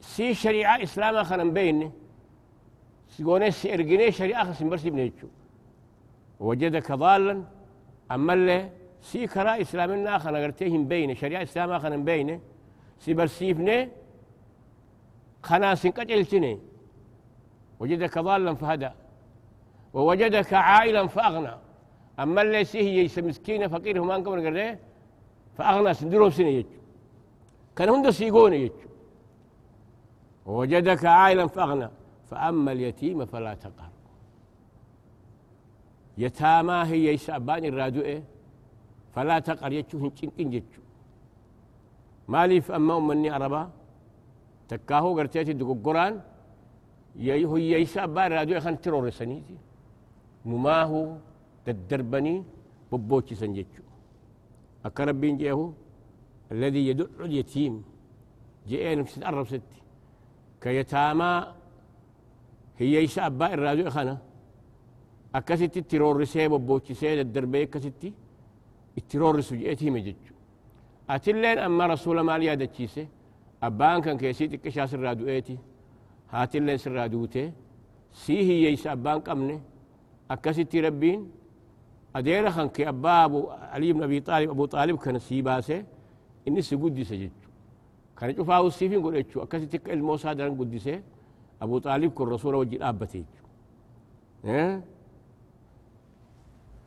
سي 0.00 0.34
شريعة 0.34 0.82
إسلام 0.82 1.24
خلن 1.24 1.52
بينه 1.52 1.92
سيقوني 3.08 3.50
سيرقني 3.50 4.12
شريعة 4.12 4.52
خسن 4.52 4.68
برسي 4.68 4.90
بنيجو 4.90 5.28
وجدك 6.40 6.92
ضالا 6.92 7.44
أما 8.10 8.32
اللي 8.32 8.70
سي 9.02 9.26
كرا 9.26 9.60
إسلامنا 9.60 10.18
خنا 10.18 10.38
قرتيهم 10.38 10.88
بينه 10.88 11.14
شريعة 11.14 11.42
إسلام 11.42 11.78
خنا 11.78 11.96
بينه 11.96 12.40
سي 12.98 13.14
برسيفني 13.14 13.88
خنا 15.42 15.74
سنقتلتني 15.74 16.58
وجدك 17.80 18.18
ضالا 18.18 18.54
فهدى 18.54 18.90
ووجدك 19.94 20.54
عائلا 20.54 21.06
فأغنى. 21.06 21.54
أما 22.18 22.42
اللي 22.42 22.66
هي 22.74 23.04
مسكينة 23.18 23.66
فقير 23.68 24.02
هم 24.02 24.10
أنكم 24.10 24.30
قرده 24.30 24.78
فأغنى 25.56 25.94
سندرهم 25.94 26.30
سنة 26.30 26.48
يجو 26.48 26.68
كان 27.76 27.88
هند 27.88 28.10
سيقون 28.10 28.52
يجو 28.52 28.74
ووجدك 30.46 31.04
عائلا 31.04 31.46
فأغنى 31.46 31.88
فأما 32.30 32.72
اليتيم 32.72 33.26
فلا 33.26 33.54
تقهر. 33.54 33.90
يتاما 36.18 36.86
هي 36.86 37.14
يسابان 37.14 37.64
الرادو 37.64 38.00
إيه 38.00 38.22
فلا 39.14 39.38
تقر 39.38 39.72
يجو 39.72 39.98
هنچنقن 39.98 40.50
ججو 40.50 40.82
ماليف 42.28 42.70
أما 42.70 42.96
أمني 42.98 43.30
عربا 43.30 43.70
تكاهو 44.68 45.18
قرتيتي 45.18 45.52
دققران 45.60 46.14
يهو 47.16 47.56
يسابان 47.56 48.26
الرادو 48.32 48.52
إيه 48.52 48.62
خان 48.64 48.76
ترور 48.82 49.10
سنيتي. 49.10 49.56
نماهو 50.46 51.02
تدربني 51.64 52.34
ببوتي 52.92 53.34
سنججو 53.40 53.84
أكربين 54.86 55.36
جيهو 55.40 55.72
الذي 56.52 56.80
يدع 56.88 57.06
اليتيم. 57.24 57.74
جئين 58.68 59.04
في 59.04 59.16
الأرب 59.18 59.46
ستي. 59.46 59.80
كيتاما 60.62 61.30
هي 62.78 62.94
يسابا 63.04 63.46
الرادو 63.54 63.90
خانه 63.90 64.18
akkasitti 65.38 65.78
itti 65.82 65.98
roorrisee 65.98 66.48
bobboochisee 66.48 67.16
daddarbee 67.20 67.62
akkasitti 67.66 68.08
itti 68.98 69.14
roorrisu 69.20 69.54
je'eeti 69.60 69.84
hime 69.84 70.00
jechu 70.06 70.32
atilleen 71.14 71.58
amma 71.66 71.84
rasuula 71.92 72.22
maal 72.28 72.42
kan 73.60 74.18
keessii 74.18 74.48
xiqqishaa 74.48 74.86
sirraa 74.86 75.14
du'eeti 75.14 75.58
haatilleen 76.32 76.78
sirraa 76.78 77.08
duute 77.12 77.52
sii 78.12 78.44
hiyyeeysa 78.48 78.92
abbaan 78.92 79.20
qabne 79.22 79.60
akkasitti 80.28 80.80
rabbiin 80.82 81.20
adeera 82.14 82.50
kan 82.52 82.68
kee 82.70 82.86
abbaa 82.86 83.24
abu 83.24 83.38
ali 83.72 83.88
ibn 83.88 84.02
abi 84.02 84.20
xaalib 84.20 84.50
abu 84.50 84.68
xaalib 84.68 84.96
kana 84.98 85.18
sii 85.18 85.42
baase 85.42 85.84
inni 86.46 86.62
si 86.62 86.76
guddise 86.76 87.16
jechu 87.18 87.48
kana 88.14 88.32
cufaa 88.34 88.62
ussiifin 88.62 89.00
godhe 89.00 89.22
jechu 89.22 89.42
akkasitti 89.42 89.76
akka 89.76 89.92
ilmoo 89.92 90.14
isaa 90.14 90.34
daran 90.34 90.54
guddise 90.56 91.02
abu 91.60 91.80
xaalib 91.80 92.10
kun 92.14 92.30
rasuula 92.30 92.58
wajji 92.58 92.78
dhaabbate 92.78 93.18
jechu 93.18 93.42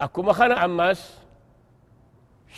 أكما 0.01 0.34
خنا 0.34 0.56
عماس 0.56 1.18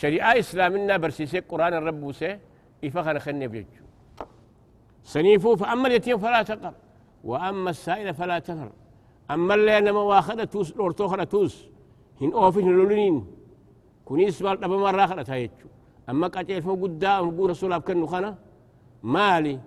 شريعة 0.00 0.38
إسلامنا 0.38 0.96
برسيسي 0.96 1.38
قرآن 1.38 1.74
الرب 1.74 2.02
وسي 2.02 2.38
إفا 2.84 3.18
خني 3.18 3.48
بيجو 3.52 3.83
سنيفو 5.04 5.56
فأما 5.56 5.86
اليتيم 5.88 6.18
فلا 6.18 6.42
تقر 6.42 6.74
وأما 7.24 7.70
السائل 7.70 8.14
فلا 8.14 8.38
تنهر 8.38 8.72
أما 9.30 9.54
اللي 9.54 9.78
أنا 9.78 9.92
مواخدة 9.92 10.44
توس 10.44 10.76
لورتو 10.76 11.08
خنا 11.08 11.24
توس 11.24 11.54
هن 12.20 12.32
أوفين 12.32 12.68
لولين 12.76 13.26
كونيس 14.04 14.42
مال 14.42 14.64
أبا 14.64 14.76
مرة 14.76 15.06
خنا 15.06 15.22
تايجو 15.22 15.68
أما 16.10 16.26
قاتل 16.26 16.62
فو 16.62 16.74
قدام 16.82 17.28
نقول 17.28 17.50
رسول 17.50 17.78
كنو 17.78 18.06
خنا 18.06 18.34
مالي 19.02 19.60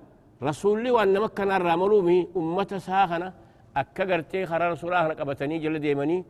رسول 0.43 0.83
لي 0.83 0.91
وأن 0.91 1.21
مكنا 1.21 1.57
الراملومي 1.57 2.27
أمة 2.37 2.71
ساخنا 2.87 3.33
أكا 3.77 4.03
قرتي 4.13 4.45
خرا 4.45 4.71
رسول 4.73 4.93
الله 4.93 5.13
قبتني 5.13 5.57
جل 5.59 5.79
ديمني. 5.79 6.25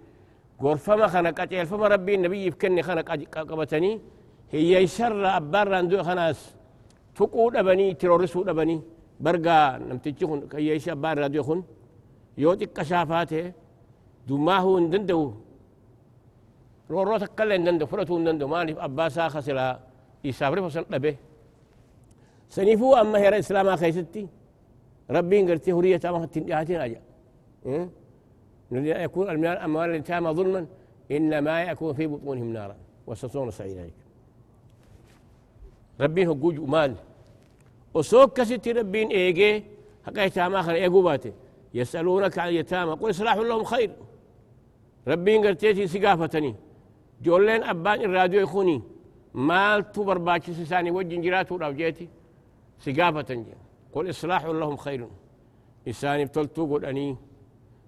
غرفما 0.63 1.07
خنا 1.07 1.29
قتيل 1.29 1.65
فما 1.65 1.87
ربي 1.87 2.15
النبي 2.15 2.45
يفكني 2.45 2.83
خنا 2.83 3.01
قبتني. 3.49 4.01
هي 4.51 4.83
يسر 4.83 5.37
أبار 5.37 5.67
راندو 5.67 6.03
خناس 6.03 6.55
تقود 7.15 7.55
أبني 7.55 7.93
ترورسو 7.93 8.41
أبني. 8.41 8.81
برقا 9.19 9.77
نمتجخن 9.77 10.39
كي 10.51 10.67
يش 10.67 10.89
أبار 10.89 11.17
راندو 11.17 11.43
خن 11.43 11.63
يوتي 12.37 12.65
كشافاته 12.65 13.53
دماهو 14.27 14.79
ندندو 14.79 15.33
رورو 16.91 17.17
تكلا 17.17 17.57
ندندو 17.57 17.85
فرتو 17.85 18.19
ندندو 18.19 18.47
مالي 18.47 18.73
أباسا 18.85 19.27
خسلا. 19.33 19.79
يسافر 20.23 20.69
فسن 20.69 20.85
أبه 20.93 21.15
سنفو 22.49 22.95
أما 22.95 23.19
هي 23.19 23.27
الإسلام 23.29 23.75
خيستي. 23.75 24.27
ربي 25.09 25.37
قرتي 25.47 25.71
هرية 25.71 26.03
ما 26.03 26.25
تنياتين 26.25 26.81
أجا. 26.81 27.01
إيه؟ 27.65 27.89
يكون 29.05 29.29
المال 29.29 29.57
أموال 29.57 29.89
اليتامى 29.89 30.29
ظلما. 30.37 30.65
إنما 31.11 31.63
يكون 31.63 31.93
في 31.93 32.07
بطونهم 32.07 32.53
نارا. 32.53 32.75
وستصون 33.07 33.51
سعيدا. 33.51 33.89
ربين 36.01 36.27
هو 36.27 36.35
جوج 36.35 36.59
مال 36.59 36.93
وسوك 37.97 38.29
كسيت 38.37 38.67
ربين 38.77 39.07
إيجي 39.17 39.51
حقا 40.05 40.21
يتامى 40.27 40.59
خل 40.65 40.75
إيجو 40.83 41.01
باتي. 41.07 41.31
يسألونك 41.73 42.35
عن 42.39 42.47
اليتامى 42.51 42.93
قل 42.99 43.09
إصلاح 43.09 43.35
لهم 43.49 43.63
خير. 43.71 43.89
ربين 45.11 45.37
قرتيتي 45.45 45.87
سقافتني. 45.93 46.51
جولين 47.25 47.63
أبان 47.71 47.99
الراديو 48.07 48.39
يخوني. 48.45 48.77
مال 49.47 49.79
تبر 49.93 50.17
باتي 50.27 50.53
سساني 50.59 50.89
وجن 50.97 51.21
جراتو 51.25 51.55
راوجيتي. 51.63 52.07
سقافة 52.85 53.29
قل 53.93 54.05
إصلاح 54.13 54.41
لهم 54.61 54.77
خير. 54.85 55.01
إساني 55.91 56.25
بتلتو 56.25 56.63
قل 56.71 56.85
أني 56.85 57.07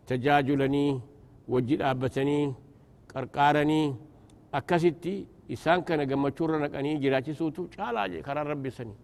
تجاجلني 0.07 0.85
وجي 1.53 1.77
dhaabatanii 1.81 2.53
qarqaaranii 3.13 3.95
akkasitti 4.57 5.13
isaan 5.55 5.81
kana 5.87 6.03
gammachuurra 6.05 6.57
naqanii 6.63 6.95
jiraachisuutu 7.03 7.61
caalaa 7.73 8.21
karaa 8.27 8.45
rabbi 8.51 8.69
sanii 8.77 8.97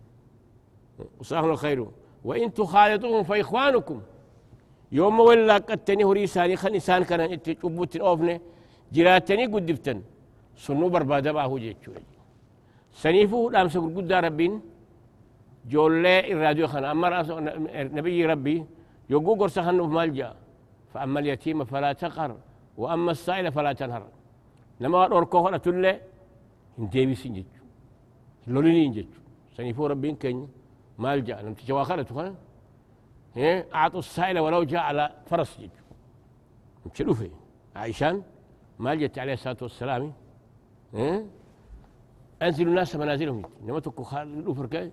وسهل 1.20 1.50
الخير. 1.50 1.80
وإن 2.24 2.54
تخالطوهم 2.54 3.24
فإخوانكم. 3.24 4.02
يوم 4.92 5.20
ولا 5.20 5.58
قتني 5.58 6.04
هري 6.04 6.28
ساني 6.28 6.56
خن 6.56 6.74
إنسان 6.74 7.04
كان 7.04 7.42
تشبوت 7.42 7.98
أوفنه 7.98 8.40
جراتني 8.94 9.46
قدفتن 9.54 10.02
سنو 10.56 10.90
بربادة 10.90 11.34
ما 11.34 11.44
هو 11.44 11.58
جيتشو 11.58 11.92
سنيفو 12.94 13.50
لام 13.50 13.68
سقول 13.74 13.92
قد 13.98 14.12
ربين. 14.12 14.54
جولة 15.72 16.20
الراديو 16.20 16.68
خنا 16.68 16.92
أمر 16.92 17.12
نبي 17.98 18.25
ربي. 18.25 18.66
يقول 19.10 19.40
قرص 19.40 19.60
خنو 19.60 19.88
مالجا 19.88 20.30
فأما 20.94 21.20
اليتيم 21.20 21.64
فلا 21.64 21.94
تقر 21.94 22.32
وأما 22.78 23.12
السائل 23.12 23.52
فلا 23.52 23.74
تنهر. 23.74 24.04
لما 24.80 25.06
أركوه 25.06 25.50
أنا 25.50 25.58
تلي 25.58 26.02
انتي 26.80 27.06
بسنجج 27.06 27.50
لوليني 28.48 28.86
انجج 28.86 29.10
سنيفو 29.58 29.86
ربين 29.88 30.16
كن 30.16 30.48
مالجا 30.98 31.42
نمتي 31.42 31.66
جواخرة 31.66 32.04
خنا 32.14 32.36
إيه؟ 33.38 33.68
أعطوا 33.75 34.00
السائل 34.00 34.40
ولو 34.40 34.64
جاء 34.64 34.82
على 34.82 35.16
فرس 35.25 35.60
جد 35.60 35.70
مشلوفي 36.94 37.30
عايشان؟ 37.75 38.24
ما 38.80 38.96
جت 38.96 39.20
عليه 39.20 39.34
الصلاة 39.34 39.58
والسلام. 39.62 40.14
إيه؟ 40.94 41.25
أنزلوا 42.42 42.70
الناس 42.70 42.96
منازلهم. 42.96 43.42
لما 43.64 43.80
تكو 43.80 44.04
خالدوا 44.04 44.54
فركاي 44.54 44.92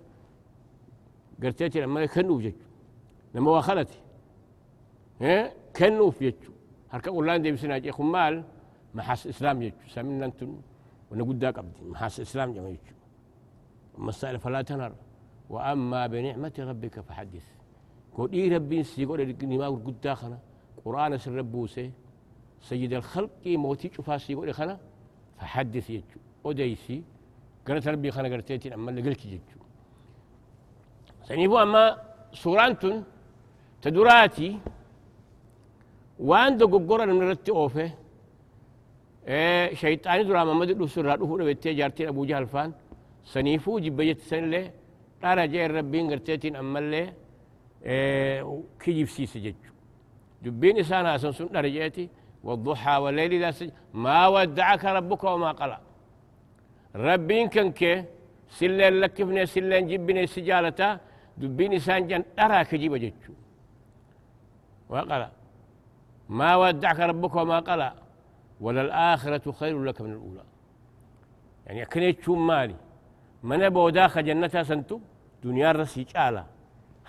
قرتيتي 1.43 1.81
لما 1.81 2.07
كنوا 2.07 2.41
جد 2.41 2.57
لما 3.35 3.51
واخلتي 3.51 3.99
إيه؟ 5.21 5.53
كنوا 5.77 6.11
في 6.11 6.27
جد 6.31 6.35
هركا 6.91 7.11
قولان 7.11 7.43
دي 7.43 7.53
بسنا 7.53 7.79
جي 7.79 7.93
خمال 7.93 8.45
محاس 8.95 9.27
إسلام 9.27 9.63
جد 9.63 9.75
سامنا 9.89 10.27
أنتم 10.27 10.61
ونقول 11.11 11.39
داك 11.39 11.59
أبدي 11.59 11.85
محاس 11.85 12.21
إسلام 12.21 12.53
جمع 12.53 12.71
جد 12.71 12.79
السائل 14.09 14.39
فلا 14.39 14.63
تنر 14.63 14.93
وأما 15.53 16.07
بنعمة 16.07 16.57
ربك 16.59 17.01
فحدث. 17.01 17.47
قولي 18.17 18.57
ربي 18.57 18.83
سيقول 18.83 19.21
لكني 19.29 19.57
ما 19.59 19.69
قد 19.69 20.01
داخنا 20.01 20.39
قرآن 20.85 21.13
سر 21.19 21.33
ربوسي 21.33 21.91
سيد 22.69 22.93
الخلق 22.93 23.45
موتي 23.47 23.91
شوفا 23.95 24.19
سيقول 24.19 24.55
خنا 24.59 24.75
فحدث 25.39 25.91
يجو. 25.91 26.21
وديسي 26.45 27.03
قالت 27.67 27.89
ربي 27.89 28.11
خنا 28.11 28.29
قرتيتي 28.33 28.75
أما 28.75 28.91
اللي 28.91 29.03
قلت 29.07 29.23
يجو. 29.27 29.61
سنيفو 31.29 31.57
أما 31.65 31.85
سورانتون 32.43 33.05
تدراتي 33.83 34.59
وان 36.29 36.59
قرر 36.59 37.07
من 37.19 37.25
رتي 37.31 37.51
أوفه. 37.51 37.91
إيه 39.29 39.75
شيطان 39.75 40.27
درا 40.27 40.45
محمد 40.45 40.71
الرسول 40.71 41.05
رادو 41.07 41.37
بيتي 41.37 41.75
جارتين 41.75 42.09
أبو 42.09 42.25
جهل 42.25 42.47
فان. 42.47 42.73
سنيفو 43.25 43.79
جبيت 43.85 44.21
سن 44.31 44.45
له 44.51 44.65
ترى 45.23 45.45
جاي 45.53 45.67
ربي 45.67 46.01
قرتيتين 46.11 46.57
أما 46.57 46.81
كيجيب 48.81 49.09
سيس 49.17 49.37
جج 49.45 49.63
دبين 50.43 50.79
إسانا 50.79 51.15
أسن 51.15 51.33
سن 51.39 51.49
رجيتي 51.65 52.09
والضحى 52.47 52.97
والليل 53.03 53.33
إذا 53.39 53.51
سج 53.59 53.71
ما 54.05 54.27
ودعك 54.35 54.85
ربك 54.85 55.25
وما 55.25 55.51
قلع 55.61 55.81
ربين 57.07 57.49
كنك 57.55 57.81
سلين 58.59 58.95
لكفني 59.01 59.47
سلين 59.55 59.87
جبني 59.91 60.27
سجالتا 60.35 60.89
دبين 61.41 61.73
إسان 61.79 62.03
جن 62.09 62.23
أرى 62.43 62.65
كجيب 62.71 62.95
جج 63.05 63.23
وقال 64.91 65.23
ما 66.39 66.51
ودعك 66.57 67.01
ربك 67.11 67.35
وما 67.41 67.59
قلع 67.69 67.93
وللآخرة 68.61 69.53
خير 69.53 69.85
لك 69.85 70.01
من 70.01 70.13
الأولى 70.13 70.45
يعني 71.67 71.85
كنيت 71.93 72.23
شو 72.25 72.35
مالي 72.35 72.77
من 73.43 73.63
أبو 73.63 73.89
داخل 73.89 74.25
جنتها 74.25 74.63
سنتو 74.63 75.01
دنيا 75.45 75.73
رسي 75.73 76.03
جالا 76.13 76.45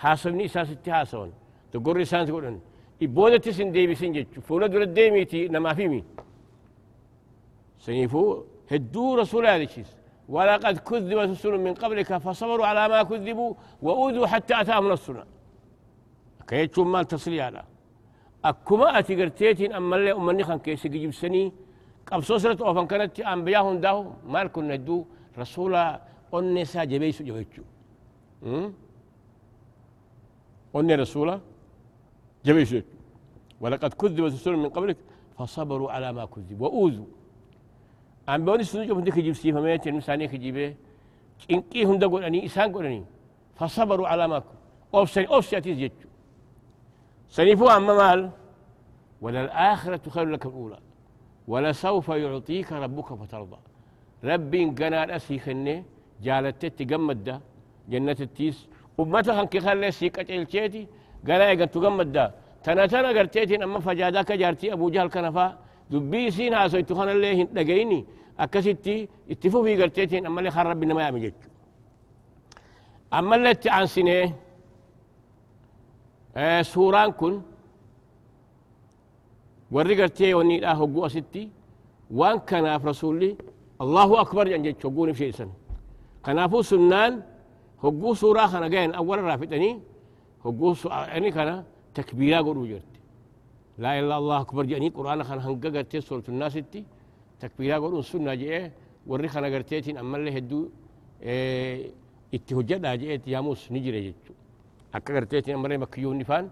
حاصلني 0.02 0.46
أساس 0.46 0.70
حاسون 0.88 1.32
تقول 1.72 1.98
رسالة 1.98 2.26
تقول 2.26 2.60
إبودة 3.04 3.38
تسن 3.38 3.72
دي 3.72 3.88
بسن 3.88 4.12
جج 4.16 4.40
فولا 4.48 4.68
دور 4.68 4.82
الديميتي 4.82 5.48
نما 5.54 5.74
فيمي. 5.74 6.04
سيفو 7.86 8.44
هدو 8.72 9.16
رسول 9.16 9.46
هذا 9.48 9.68
ولقد 10.30 10.78
كذب 10.78 11.18
رسول 11.18 11.60
من 11.60 11.74
قبلك 11.74 12.18
فصبروا 12.18 12.66
على 12.66 12.88
ما 12.88 13.04
كذبوا 13.04 13.54
وأوذوا 13.82 14.28
حتى 14.28 14.62
أتاهم 14.62 14.90
نصرنا 14.90 15.26
كيت 16.48 16.80
مال 16.80 17.06
تصلي 17.06 17.42
على 17.42 17.64
أكما 18.46 19.00
أتي 19.00 19.14
قرتيتين 19.22 19.74
أما 19.74 19.96
اللي 19.96 20.12
أمني 20.12 20.44
خان 20.44 20.60
كيسي 20.60 20.90
جيب 20.90 21.14
سني 21.22 21.52
قبصو 22.08 22.38
سرت 22.38 22.62
أوفن 22.62 22.88
كانت 22.88 23.20
أنبياء 23.20 23.76
داو 23.76 23.98
مال 24.34 24.48
كنا 24.54 24.76
ندو 24.78 25.06
رسولا 25.40 26.02
أنسا 26.34 26.84
جبيسو 26.84 27.24
جويتشو 28.44 28.72
وني 30.74 30.96
رسولا 30.96 31.40
جميع 32.46 32.82
ولقد 33.62 33.94
كذب 33.94 34.24
رسول 34.24 34.58
من 34.58 34.70
قبلك 34.70 34.98
فصبروا 35.38 35.92
على 35.92 36.14
ما 36.14 36.26
كذب 36.26 36.62
وأوذوا. 36.62 37.06
أم 38.30 38.46
بوني 38.46 38.64
سنو 38.64 38.84
جب 38.84 38.98
هندك 38.98 39.18
يجيب 39.18 39.34
سيفا 39.34 39.62
ميت 39.62 39.88
المساني 39.88 40.28
كجيبه 40.28 40.76
إنكي 41.52 41.86
هندا 41.86 42.08
قولني 42.08 42.46
إسان 42.46 42.72
قولني 42.74 43.06
فصبروا 43.56 44.08
على 44.08 44.28
ما 44.28 44.40
كذب. 44.40 44.60
أوفسني 44.94 45.28
أوفسي 45.28 45.58
أتيز 45.58 45.80
يجو 45.80 46.10
سنفوا 47.30 47.78
أما 47.78 47.94
مال 47.94 48.30
وللآخرة 49.22 50.10
خير 50.10 50.30
لك 50.30 50.46
الأولى. 50.46 50.80
ولسوف 51.48 52.10
يعطيك 52.10 52.72
ربك 52.72 53.14
فترضى. 53.14 53.58
ربي 54.24 54.66
قنال 54.66 55.12
أسي 55.12 55.40
خني 55.40 55.84
جالت 56.22 56.66
تجمد 56.66 57.42
جنة 57.92 58.18
التيس 58.28 58.58
ummata 59.02 59.34
kan 59.34 59.48
kikalle 59.50 59.90
si 59.92 60.10
qaceelcheeti 60.16 60.82
gara 61.28 61.46
eegattu 61.52 61.80
gammadda 61.82 62.24
tana 62.64 62.84
tana 62.88 63.10
garteetiin 63.18 63.62
amma 63.66 63.80
fajaada 63.88 64.20
akka 64.24 64.36
jaartii 64.42 64.70
abuu 64.76 64.90
jahal 64.96 65.10
kana 65.16 65.30
faa 65.38 65.50
dubbii 65.92 66.26
isiin 66.30 66.54
haasoytu 66.58 66.94
kanallee 67.00 67.34
hin 67.40 67.48
dhagayini 67.56 68.00
akkasitti 68.44 68.96
itti 69.34 69.48
fufii 69.54 69.76
garteetiin 69.82 70.24
ammallee 70.30 70.52
kan 70.56 70.66
rabbi 70.72 70.86
nama 70.90 71.02
yaame 71.06 71.20
jechu 71.26 71.48
ammallee 73.18 73.52
itti 73.58 73.70
aansinee 73.78 74.24
suuraan 76.74 77.12
kun 77.20 77.34
warri 79.74 79.96
gartee 80.00 80.34
waniidhaa 80.40 80.76
hogguu 80.82 81.04
asitti 81.10 81.44
waan 82.20 82.38
kanaaf 82.50 82.82
rasulli 82.92 83.30
allahu 83.84 84.14
akbar 84.24 84.46
jan 84.54 84.62
jechu 84.68 84.84
hogguun 84.88 85.10
ibsheessan 85.14 85.50
kanaafuu 86.26 86.64
sunnaan 86.72 87.14
هجو 87.84 88.14
سورة 88.14 88.46
خنا 88.52 88.68
جاين 88.74 88.92
أول 88.94 89.20
رافتني 89.24 89.70
هجو 90.46 90.76
يعني 90.92 91.32
كان 91.32 91.64
تكبيرا 91.96 92.40
قولوا 92.42 92.68
جرت 92.68 92.94
لا 93.78 94.00
إلا 94.00 94.16
الله 94.18 94.42
أكبر 94.42 94.64
جاني 94.72 94.90
قرآن 94.90 95.24
خنا 95.24 95.42
هنجا 95.48 96.00
سورة 96.00 96.24
الناس 96.30 96.54
تي 96.72 96.82
تكبيرا 97.40 97.78
قولوا 97.84 98.00
السنة 98.00 98.34
جاء 98.42 98.72
وري 99.08 99.28
خنا 99.34 99.48
قرتيتين 99.54 99.98
أما 99.98 100.18
اللي 100.18 100.32
هدو 100.38 100.60
اتهجد 102.36 102.82
جاءت 103.02 103.28
ياموس 103.34 103.72
نجري 103.72 104.02
جتو 104.08 104.34
أكا 104.96 105.12
قرتيتين 105.16 105.54
أما 105.56 105.66
اللي 105.68 105.78
مكيون 105.78 106.18
نفان 106.22 106.46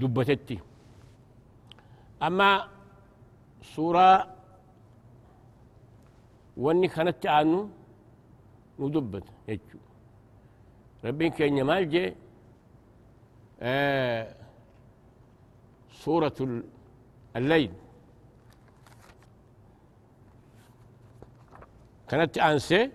دبتتي 0.00 0.58
أما 2.26 2.48
سورة 3.74 4.08
واني 6.56 6.88
كانت 6.94 7.26
عنه 7.26 7.60
ندبت 8.80 9.26
يجو 9.48 9.78
ربين 11.04 11.30
كان 11.30 11.58
يمال 11.58 11.90
جي 11.90 12.14
آه 13.60 14.34
سورة 15.92 16.62
الليل. 17.36 17.72
كانت 22.08 22.38
أنسي 22.38 22.90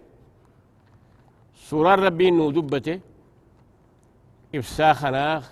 سورة 1.56 1.96
ربي 1.96 2.32
نودبته 2.32 3.00
إفساخنا 4.56 5.44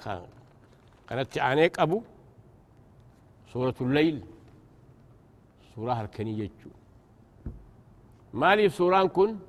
كانت 1.10 1.38
عنيك 1.38 1.80
أبو. 1.80 2.02
سورة 3.54 3.76
الليل. 3.82 4.26
سورة 5.76 6.02
الكنية 6.02 6.52
مالي 8.34 8.70
سوران 8.70 9.08
كن 9.08 9.40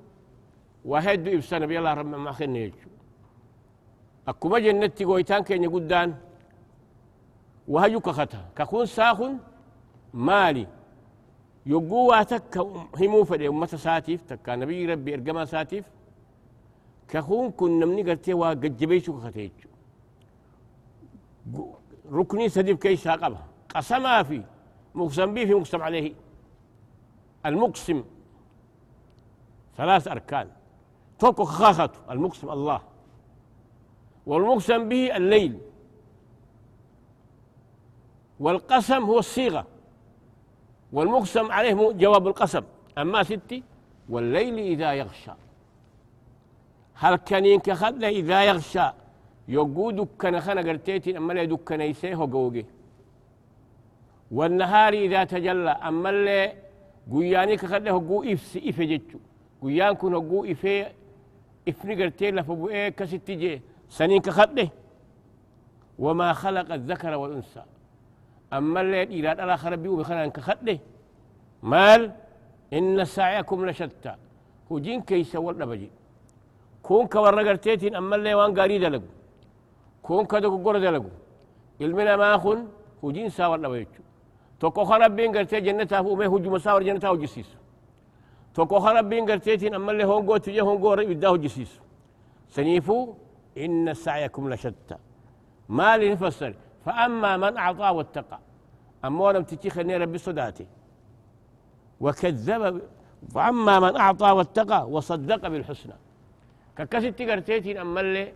وهد 0.85 1.29
إفسا 1.29 1.59
نبي 1.59 1.79
الله 1.79 1.95
رب 1.95 2.07
ما 2.07 2.33
خلنا 2.33 2.59
يجو 2.59 2.89
أكما 4.29 4.59
جنتي 4.59 5.05
قويتان 5.05 5.43
كين 5.43 5.71
قدان 5.75 6.15
وهيو 7.69 8.01
كختا 8.01 8.41
كخون 8.57 8.87
ساخن 8.87 9.39
مالي 10.15 10.67
يقو 11.67 12.09
واتك 12.11 12.57
همو 13.01 13.25
فدي 13.25 13.49
أمة 13.49 13.67
ساتيف 13.67 14.23
تكا 14.29 14.57
نبي 14.57 14.87
ربي 14.87 15.15
إرقما 15.15 15.45
ساتيف 15.45 15.85
كخون 17.09 17.51
كن 17.51 17.81
نمني 17.81 18.03
قرتي 18.03 18.35
وقجبيشو 18.35 19.21
كختيجو 19.21 19.69
ركني 22.13 22.49
سديف 22.49 22.79
كي 22.79 22.97
ساقبها 22.97 23.47
قسما 23.75 24.23
في 24.23 24.43
مقسم 24.95 25.35
به 25.35 25.45
في 25.45 25.55
مقسم 25.55 25.83
عليه 25.83 26.15
المقسم 27.47 28.05
ثلاث 29.77 30.09
أركان 30.09 30.49
توكو 31.19 31.45
خاخته 31.45 32.13
المقسم 32.13 32.51
الله 32.51 32.81
والمقسم 34.29 34.89
به 34.89 35.17
الليل. 35.17 35.59
والقسم 38.41 39.03
هو 39.11 39.19
الصيغة. 39.19 39.67
والمقسم 40.93 41.53
عليه 41.53 41.93
جواب 41.93 42.27
القسم. 42.27 42.63
أما 42.99 43.23
ستي 43.23 43.63
والليل 44.09 44.59
إذا 44.59 44.93
يغشى. 44.93 45.33
هل 46.95 47.15
كان 47.17 47.59
كخد 47.59 48.05
إذا 48.05 48.45
يغشى. 48.45 48.89
يقو 49.49 49.91
دكنا 49.91 50.41
خنا 50.41 50.61
قرتيتين 50.61 51.17
أما 51.17 51.33
لا 51.33 51.45
دكنا 51.45 51.85
يسيه 51.85 52.17
قوقي. 52.17 52.65
والنهار 54.31 54.93
إذا 54.93 55.25
تجلى 55.25 55.71
أما 55.71 56.11
اللي 56.11 56.53
قياني 57.13 57.57
كخد 57.57 57.89
هقو 57.89 58.23
إفس 58.23 58.57
إفه 58.57 58.85
جتشو. 58.85 59.19
قيان 59.63 59.93
كن 60.01 60.15
هقو 60.15 60.45
إفه 60.45 60.87
إفني 61.69 62.03
قرتين 62.03 62.37
لفبو 62.37 62.69
إيه 62.69 62.89
كستي 62.89 63.35
جي. 63.35 63.63
سنين 63.89 64.21
كخد 64.21 64.69
وما 65.99 66.33
خلق 66.33 66.73
الذكر 66.73 67.15
والأنثى. 67.15 67.63
أما 68.53 68.81
اللي 68.81 69.03
إلى 69.03 69.33
الآخر 69.33 69.77
بيو 69.77 69.97
بخنا 69.97 70.27
كخد 70.27 70.79
مال 71.63 72.13
إن 72.73 73.05
سعيكم 73.05 73.67
لشتى. 73.67 74.15
هجين 74.71 75.03
كيس 75.03 75.37
ولا 75.37 75.65
بجي. 75.65 75.91
كون 76.83 77.07
كورا 77.07 77.49
قرتيتين 77.49 77.95
أما 77.95 78.17
اللي 78.17 78.35
وان 78.35 78.59
قاري 78.59 78.79
دلقو. 78.79 79.05
كون 80.03 80.25
كدو 80.25 80.63
قرى 80.65 80.81
دلقو. 80.81 81.11
علمنا 81.81 82.17
ما 82.17 82.35
أخن 82.35 82.69
هجين 83.05 83.29
ساور 83.29 83.59
لبيتشو 83.61 84.03
توكو 84.61 84.85
خربين 84.85 85.37
قرتي 85.37 85.61
جنة 85.61 85.89
هو 85.93 86.15
ما 86.15 86.27
هجو 86.27 86.51
مساور 86.51 86.83
جنة 86.83 87.01
هو 87.05 87.17
جسيس. 87.17 87.51
توكو 88.55 88.79
خربين 88.81 89.31
قرتيتين 89.31 89.75
أما 89.75 89.93
اللي 89.93 90.05
هون 90.05 90.27
قوت 90.27 90.45
تجي 90.45 90.61
هون 90.61 90.79
قوة 90.79 91.03
يداه 91.03 91.37
جسيس. 91.37 91.81
سنيفو 92.49 93.15
إن 93.65 93.95
سعيكم 93.95 94.53
لشتى. 94.53 94.97
ما 95.69 95.97
لنفسر 95.97 96.55
فأما 96.85 97.37
من 97.37 97.57
أعطى 97.57 97.89
واتقى. 97.97 98.39
أما 99.05 99.25
ولم 99.25 99.43
تتيخ 99.43 99.79
ربي 99.79 100.19
صداتي 100.19 100.67
وكذب 102.01 102.83
فأما 103.35 103.81
من 103.81 103.97
أعطى 103.97 104.31
واتقى 104.31 104.91
وصدق 104.91 105.49
بالحسنى. 105.49 105.97
ككست 106.77 107.07
تقرتيتين 107.07 107.77
أما 107.79 108.01
اللي 108.01 108.33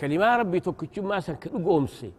كلمة 0.00 0.36
ربي 0.36 0.60
توكتشو 0.60 1.02
ما 1.02 1.20
سن 1.20 1.34
كدقومسي 1.34 2.12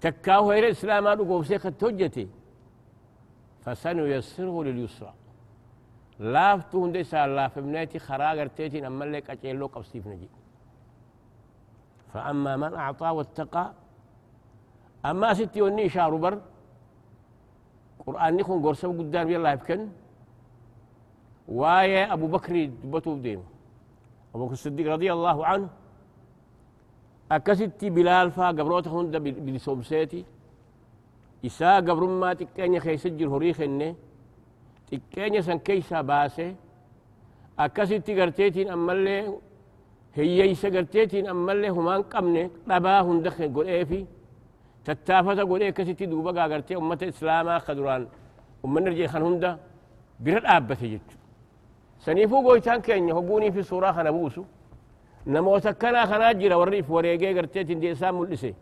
تكاو 0.00 0.50
هير 0.50 0.64
الإسلام 0.64 1.08
دقومسي 1.08 1.58
كتوجتي 1.58 2.28
فسنيسره 3.62 4.64
لليسرى. 4.64 5.12
لافتو 6.20 6.84
هندي 6.84 7.02
سال 7.04 7.36
لاف 7.36 7.58
ابنتي 7.58 7.98
خرا 7.98 8.30
قرتيتين 8.38 8.84
أما 8.84 9.04
اللي 9.04 9.20
كأجيلو 9.20 9.66
قبسيف 9.66 10.06
نجي 10.06 10.28
فأما 12.12 12.56
من 12.56 12.74
أعطى 12.74 13.08
واتقى 13.16 13.64
أما 15.10 15.34
ستي 15.34 15.62
وني 15.62 15.88
شارو 15.88 16.18
بر 16.18 16.34
قرآن 18.06 18.36
نكون 18.36 18.62
قرصب 18.64 18.98
قدام 18.98 19.30
يلا 19.30 19.52
يفكن 19.52 19.80
وايا 21.48 22.12
أبو 22.12 22.26
بكر 22.26 22.54
دبتو 22.64 23.14
بديم 23.14 23.40
أبو 24.34 24.44
بكر 24.44 24.52
الصديق 24.52 24.86
رضي 24.92 25.12
الله 25.12 25.46
عنه 25.46 25.68
أكستي 27.32 27.90
بلال 27.90 28.30
فا 28.36 28.46
قبروت 28.46 28.88
هند 28.88 29.16
بلسومسيتي 29.16 30.24
إسا 31.46 31.76
قبر 31.76 32.04
ما 32.22 32.34
تكيني 32.34 32.80
خيسجر 32.80 33.28
هريخ 33.28 33.60
إني 33.60 34.09
باسي 36.10 36.54
أكستي 37.58 38.12
قرتيتين 38.20 38.68
أما 38.70 38.92
اللي 38.92 39.16
هي 40.14 40.42
إيسا 40.42 40.68
قرتيتين 40.68 41.24
أما 41.28 41.52
اللي 41.52 41.68
همان 41.68 42.02
قمني 42.02 42.50
ربا 42.70 43.00
هندخن 43.00 43.48
قل 43.54 43.66
إيه 43.66 43.84
في 43.84 44.06
تتافتا 44.84 45.42
قل 45.50 45.60
إيه 45.62 45.70
كستي 45.70 46.06
دوبا 46.06 46.30
قرتي 46.52 46.76
أمة 46.76 46.98
إسلاما 47.02 47.58
خدران. 47.66 48.02
أمة 48.64 48.80
نرجي 48.80 49.08
خان 49.08 49.22
هندا 49.22 49.50
برد 50.24 50.44
آبتي 50.44 50.86
جتشو 50.92 51.18
سنيفو 52.04 52.36
قويتان 52.46 52.80
كيني 52.80 53.12
هقوني 53.12 53.52
في 53.52 53.62
سورة 53.62 53.92
خنبوسو 53.92 54.44
namoota 55.26 55.68
akkanaa 55.70 56.06
kanaa 56.06 56.34
jira 56.34 56.56
warri 56.58 56.78
if 56.78 56.88
wareegee 56.90 57.34
garteetiin 57.34 57.80
dee 57.82 57.90
isaan 57.90 58.14
mul'ise 58.14 58.54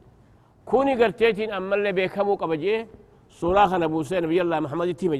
kuni 0.64 0.96
garteetiin 0.96 1.52
ammallee 1.52 1.92
beekamuu 1.92 2.36
qaba 2.36 2.56
jee 2.56 2.88
suuraa 3.28 3.68
kana 3.68 3.88
buusee 3.88 4.20
nabiyallah 4.20 4.60
maxamaditti 4.60 5.06
hime 5.06 5.18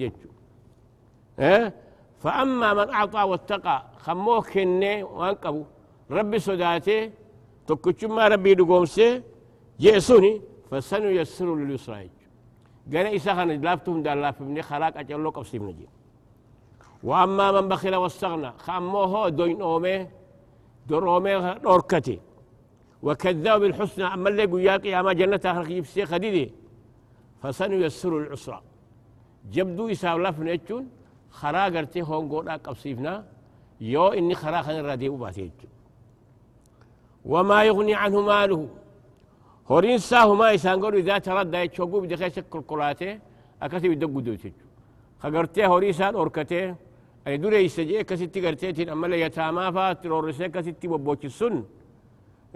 jechu 1.38 1.72
فأما 2.18 2.74
من 2.74 2.90
أعطى 2.90 3.22
واتقى 3.22 3.84
خموه 3.98 4.40
كني 4.40 5.02
وانقبو 5.02 5.64
ربي 6.10 6.38
صداته 6.38 7.10
تكتشما 7.66 8.28
ربي 8.28 8.54
دقومسي 8.54 9.22
جيسوني 9.80 10.42
فسنيسر 10.70 11.54
لليسرى. 11.54 12.10
قال 12.92 13.06
إساخنا 13.06 13.52
لافتهم 13.52 14.02
دار 14.02 14.16
لاف 14.16 14.42
ابن 14.42 14.62
خلاق 14.62 14.98
أجل 14.98 15.24
لك 15.24 15.38
أبسيب 15.38 15.62
نجي. 15.62 15.88
وأما 17.02 17.52
من 17.52 17.68
بخل 17.68 17.94
واستغنى 17.94 18.52
خموه 18.58 19.28
دوين 19.28 19.60
أومي 19.62 20.06
درومي 20.86 21.54
دوركتي 21.62 22.20
وكذاب 23.02 23.60
بالحسنى 23.60 24.04
أما 24.04 24.28
اللي 24.28 24.44
قياك 24.44 24.84
يا 24.84 25.02
ما 25.02 25.12
جنة 25.12 25.40
آخر 25.44 25.70
يبسي 25.70 26.06
خديدي. 26.06 26.52
فسنيسر 27.42 28.18
العسرى 28.18 28.60
جبدو 29.52 29.88
يساو 29.88 30.18
لفن 31.34 31.36
اتشون 31.36 31.38
خرا 31.40 31.64
قرتي 31.64 32.02
هون 32.02 32.28
قولا 32.28 32.56
قبصيفنا 32.56 33.24
يو 33.80 34.08
إني 34.08 34.34
خرا 34.34 34.62
خن 34.62 34.70
الرادي 34.70 35.08
وباتي 35.08 35.50
وما 37.24 37.64
يغني 37.64 37.94
عنه 37.94 38.20
ماله 38.20 38.68
هورين 39.70 39.98
ساهو 39.98 40.34
ما 40.34 40.52
يسانقر 40.52 40.94
إذا 40.94 41.18
تردى 41.18 41.56
يتشوقو 41.56 42.00
بدي 42.00 42.16
خيش 42.16 42.38
كركراته 42.38 43.18
أكثر 43.62 43.90
يدقو 43.90 44.20
دوتي 44.20 44.52
خقرتي 45.20 45.66
هوري 45.66 45.92
سان 45.92 46.14
أوركتي 46.14 46.74
أي 47.26 47.36
دوري 47.36 47.64
يسجي 47.64 48.04
كستي 48.04 48.46
قرتيتين 48.46 48.88
أما 48.88 49.06
لا 49.06 49.16
يتاما 49.16 49.70
فات 49.70 50.06
رورسي 50.06 50.48
كستي 50.48 50.88
ببوش 50.88 51.24
السن 51.24 51.64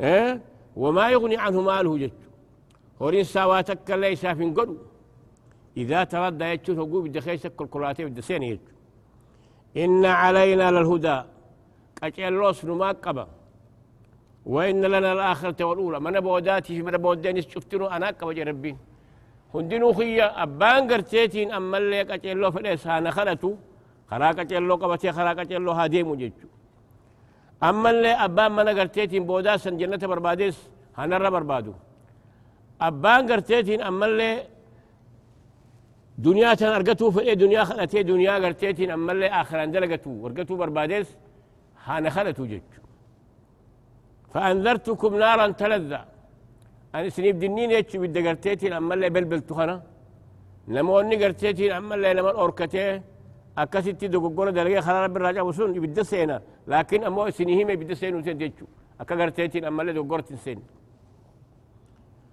إيه 0.00 0.40
وما 0.76 1.10
يغني 1.10 1.36
عنه 1.36 1.60
ماله 1.60 1.98
جج 1.98 2.10
هورين 3.02 3.24
سواتك 3.24 3.90
ليس 3.90 4.26
في 4.26 4.44
قدو 4.44 4.91
إذا 5.76 6.04
تردى 6.04 6.44
يجو 6.44 6.74
تقول 6.74 7.08
بدي 7.08 7.20
خيس 7.20 7.46
كالكولاتي 7.46 8.04
بدي 8.04 8.22
سين 8.22 8.42
يجو 8.42 8.60
إن 9.76 10.04
علينا 10.04 10.70
للهدى. 10.70 11.22
كأجل 11.96 12.32
لوس 12.32 12.64
ما 12.64 12.92
قبا 12.92 13.26
وإن 14.46 14.82
لنا 14.92 15.12
الآخرة 15.12 15.64
والأولى. 15.64 16.00
من 16.00 16.20
بوداتي 16.20 16.82
من 16.82 16.96
بوداني 16.96 17.42
شفتنو 17.42 17.86
أنا 17.86 18.06
قبا 18.18 18.42
ربي. 18.42 18.76
هندنو 19.54 19.92
خيا 19.92 20.42
أبان 20.42 20.92
قرتيتين 20.92 21.52
أما 21.52 21.78
اللي 21.78 22.04
كأجل 22.04 22.36
لو 22.36 22.50
فليس 22.50 22.86
أنا 22.86 23.10
خلتو. 23.10 23.54
خراك 24.10 24.38
جلو 24.50 24.74
قبتي 24.74 25.12
خراك 25.12 25.38
جلو 25.50 25.72
هاديمو 25.78 26.14
جيتشو 26.20 26.48
أما 27.62 27.90
اللي 27.90 28.12
أبان 28.26 28.52
من 28.52 28.68
قرتيتين 28.78 29.22
بوداسا 29.26 29.70
جنة 29.70 30.02
برباديس 30.10 30.56
هنرى 30.98 31.30
بربادو. 31.30 31.74
أبان 32.80 33.32
قرتيتين 33.32 33.80
أما 33.80 34.06
اللي 34.06 34.30
دنيا 36.18 36.54
تن 36.54 36.94
في 37.10 37.20
إيه؟ 37.20 37.34
دنيا 37.34 37.64
خلتي 37.64 38.02
دنيا 38.02 38.34
قرتيتين 38.44 38.90
أما 38.90 39.12
اللي 39.12 39.28
آخران 39.40 39.70
دلقتو. 39.70 40.10
ورقتو 40.10 40.56
برباديس 40.56 41.08
هانا 41.84 42.10
خلتو 42.10 42.44
جيتشو. 42.46 42.82
فأنذرتكم 44.32 45.14
نارا 45.22 45.46
تلذى 45.60 46.00
أنا 46.94 47.08
سنيب 47.08 47.38
دنين 47.38 47.70
يتشو 47.70 47.98
بدي 48.02 48.28
قرتيتين 48.28 48.72
أما 48.72 48.94
اللي 48.94 49.10
بلبلتو 49.10 49.54
خنا. 49.54 49.82
نموني 50.68 51.16
قرتيتين 51.24 51.72
أما 51.72 51.94
اللي 51.94 52.14
لمن 52.14 52.34
أوركتيه 52.42 53.12
karaa 53.56 55.02
rabbi 55.04 55.18
irraa 55.18 55.34
cabu 55.34 55.52
sun 55.52 55.74
ibidda 55.74 56.04
seena 56.04 56.40
laakiin 56.66 57.04
ammoo 57.04 57.26
isinii 57.28 57.56
hime 57.58 57.72
ibidda 57.72 57.94
seenuu 57.94 58.22
seente 58.22 58.44
jechu 58.44 58.66
akka 58.98 59.14
garteetiin 59.16 59.64
ammallee 59.64 59.94
dogoggorti 59.94 60.34
hin 60.34 60.42
seenne 60.46 60.64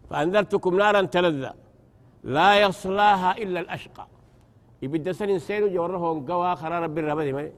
فأنذرتكم 0.09 0.77
نارا 0.77 1.01
تلذى 1.01 1.51
لا 2.23 2.61
يصلاها 2.61 3.37
إلا 3.37 3.59
الأشقى. 3.59 4.07
يبدا 4.81 5.11
سن 5.11 5.39
سينو 5.39 5.67
جورهم 5.67 6.25
قوا 6.25 6.55
خرار 6.55 6.83
رب 6.83 6.97
الربدي 6.97 7.51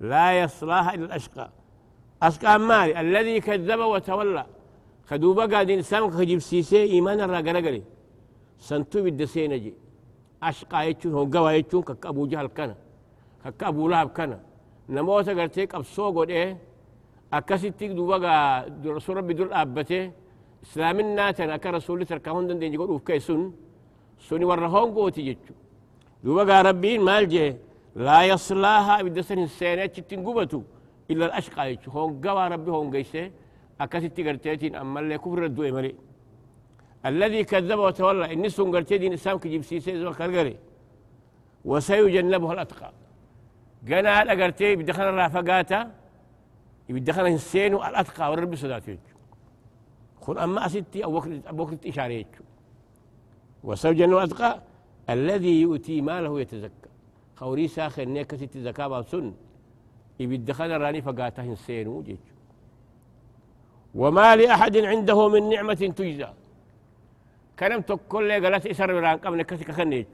لا 0.00 0.40
يصلاها 0.40 0.94
إلا 0.94 1.04
الأشقى. 1.04 1.50
أشقى 2.22 2.58
مالي 2.58 3.00
الذي 3.00 3.40
كذب 3.40 3.80
وتولى. 3.80 4.46
خدوبا 5.08 5.46
قاعدين 5.46 5.82
سامك 5.82 6.10
خجيب 6.10 6.38
سيسي 6.38 6.82
إيمان 6.82 7.20
الرقرقري. 7.20 7.82
سنتو 8.58 9.02
بدا 9.04 9.24
سينجي 9.24 9.74
أشقى 10.42 10.88
يجون 10.88 11.12
هو 11.14 11.24
قوا 11.24 11.50
يجون 11.50 11.82
كك 11.82 12.06
أبو 12.06 12.26
جهل 12.26 12.46
كان 12.46 12.74
كك 13.44 13.62
أبو 13.62 13.88
لهب 13.88 14.08
كان 14.16 14.40
نموت 14.88 15.28
قرتيك 15.28 15.74
أبسو 15.74 16.20
قد 16.20 16.30
إيه 16.30 16.58
أكاسيتيك 17.32 17.90
دوبا 17.90 18.64
رسول 18.86 19.16
ربي 19.16 19.34
دول 19.34 19.52
أبته 19.52 20.12
إسلامنا 20.62 21.30
تنا 21.30 21.56
كرسول 21.56 22.06
تركهون 22.06 22.46
دن 22.46 22.58
دين 22.58 22.74
يقول 22.74 23.00
كيسون 24.18 24.38
سوني 24.38 24.44
ورهون 24.44 24.94
قوتي 24.94 25.22
جتشو 25.32 25.54
دوبا 26.24 26.62
ربين 26.62 27.00
مال 27.00 27.28
جي 27.28 27.56
لا 27.96 28.18
يصلاها 28.24 29.02
بدسن 29.02 29.38
السنة 29.38 29.86
تتين 29.86 30.20
قبتو 30.26 30.62
إلا 31.10 31.24
الأشقى 31.26 31.62
يجتشو 31.70 31.90
هون 31.90 32.20
قوا 32.24 32.48
ربي 32.48 32.70
هون 32.70 32.90
قيسي 32.94 33.30
أكاسيتي 33.80 34.28
قرتيتين 34.28 34.74
أما 34.76 35.00
اللي 35.00 35.18
كفر 35.18 35.44
الدوئي 35.44 35.72
ملي 35.72 35.94
الذي 37.06 37.44
كذب 37.44 37.78
وتولى. 37.78 38.32
إني 38.32 38.48
سنقرت 38.48 38.92
دين 38.92 39.12
إسلام 39.12 39.38
كجيب 39.38 39.62
سيسي 39.62 40.00
زو 40.00 40.12
كالقري. 40.12 40.56
وسيجنبها 41.64 42.52
الأتقى. 42.52 42.92
قنا 43.88 44.32
أقرتي 44.32 44.76
بدخل 44.76 45.02
الرافقاتا 45.02 45.80
بدخل 46.88 47.26
إنسان 47.26 47.74
الأتقى 47.74 48.30
والرب 48.30 48.54
صداتي 48.54 48.98
خل 50.22 50.38
أما 50.38 50.66
أستي 50.66 51.04
أو 51.04 51.12
وقت 51.16 51.28
أبو 51.46 51.62
وقت 51.62 51.86
إشارة 51.86 52.24
وسيجنب 53.64 54.12
الأتقى 54.18 54.50
الذي 55.10 55.54
يؤتي 55.60 56.00
ماله 56.00 56.40
يتزكى. 56.40 56.90
خوري 57.36 57.68
ساخر 57.68 58.04
نيكة 58.04 58.42
زكاة 58.66 59.02
سن. 59.02 59.32
يبدخل 60.20 60.70
الراني 60.76 61.02
فقاته 61.02 61.42
إنسان 61.42 61.86
وجيج 61.86 62.22
وما 63.94 64.36
لأحد 64.36 64.76
عنده 64.76 65.28
من 65.28 65.48
نعمة 65.48 65.82
تجزى. 65.98 66.30
كلام 67.58 67.80
تقول 67.80 68.28
لي 68.28 68.36
قالت 68.44 68.66
إسر 68.66 68.90
وران 68.94 69.18
قبل 69.24 69.42
كسك 69.42 69.70
خنيج 69.70 70.06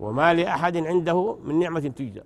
وما 0.00 0.34
لأحد 0.34 0.76
عنده 0.76 1.18
من 1.46 1.58
نعمة 1.58 1.80
تجزى. 1.80 2.24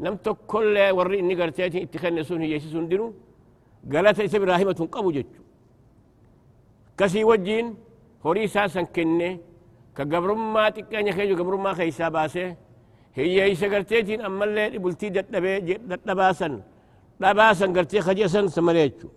لم 0.00 0.14
تقول 0.16 0.74
لي 0.74 0.90
وري 0.90 1.20
إني 1.20 1.34
قرتيتي 1.40 1.82
اتخلني 1.82 2.22
سون 2.24 2.40
هي 2.40 2.58
سون 2.58 2.88
دينو. 2.88 3.12
قالت 3.92 4.20
إسر 4.20 4.38
إبراهيم 4.42 4.70
تنقبو 4.72 5.10
جج 5.10 5.30
كسي 6.98 7.24
وجين 7.24 7.74
هوري 8.26 8.46
ساسا 8.46 8.82
كني 8.82 9.40
كقبر 10.00 10.34
ما 10.34 10.64
تكاني 10.76 11.12
خيجو 11.12 11.34
قبر 11.40 11.54
ما 11.64 11.72
خيسا 11.78 12.08
باسه 12.14 12.56
هي 13.18 13.44
إيسا 13.44 13.66
قرتيتين 13.72 14.20
أما 14.28 14.44
اللي 14.44 14.78
بلتي 14.84 15.08
دتباسا 15.90 16.48
دباسا 17.20 17.66
قرتي 17.76 17.98
خجسا 18.06 18.40
سمريتشو 18.56 19.08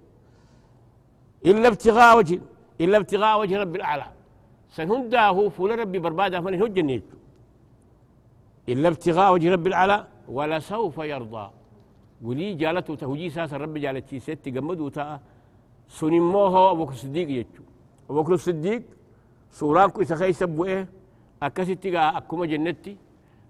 إلا 1.49 1.67
ابتغاء 1.71 2.17
وجه 2.17 2.39
إلا 2.83 2.97
ابتغاء 2.97 3.35
وجه 3.41 3.55
رب 3.63 3.75
الأعلى 3.79 4.07
سنهداه 4.75 5.37
فول 5.55 5.71
ربي 5.79 5.99
برباده 6.05 6.37
من 6.45 6.53
هو 6.61 6.67
جنيت 6.77 7.07
إلا 8.71 8.87
ابتغاء 8.91 9.33
وجه 9.33 9.47
رب 9.55 9.67
الأعلى 9.67 9.97
ولا 10.37 10.59
سوف 10.59 10.97
يرضى 10.97 11.45
ولي 12.27 12.53
جالته 12.61 12.95
تهجي 13.01 13.29
ساس 13.35 13.53
ربي 13.63 13.79
جالت 13.85 14.09
ست 14.27 14.45
جمدو 14.55 14.87
تا 14.95 15.19
سنموه 15.97 16.71
أبو 16.71 16.83
الصديق 16.83 17.29
يجو 17.37 17.63
أبو 18.09 18.33
الصديق 18.33 18.81
سوران 19.57 19.89
كو 19.93 20.01
إسخي 20.01 20.33
سبو 20.41 20.65
إيه 20.65 20.81
أكسي 21.43 21.75
أكما 22.19 22.45
جنتي 22.51 22.93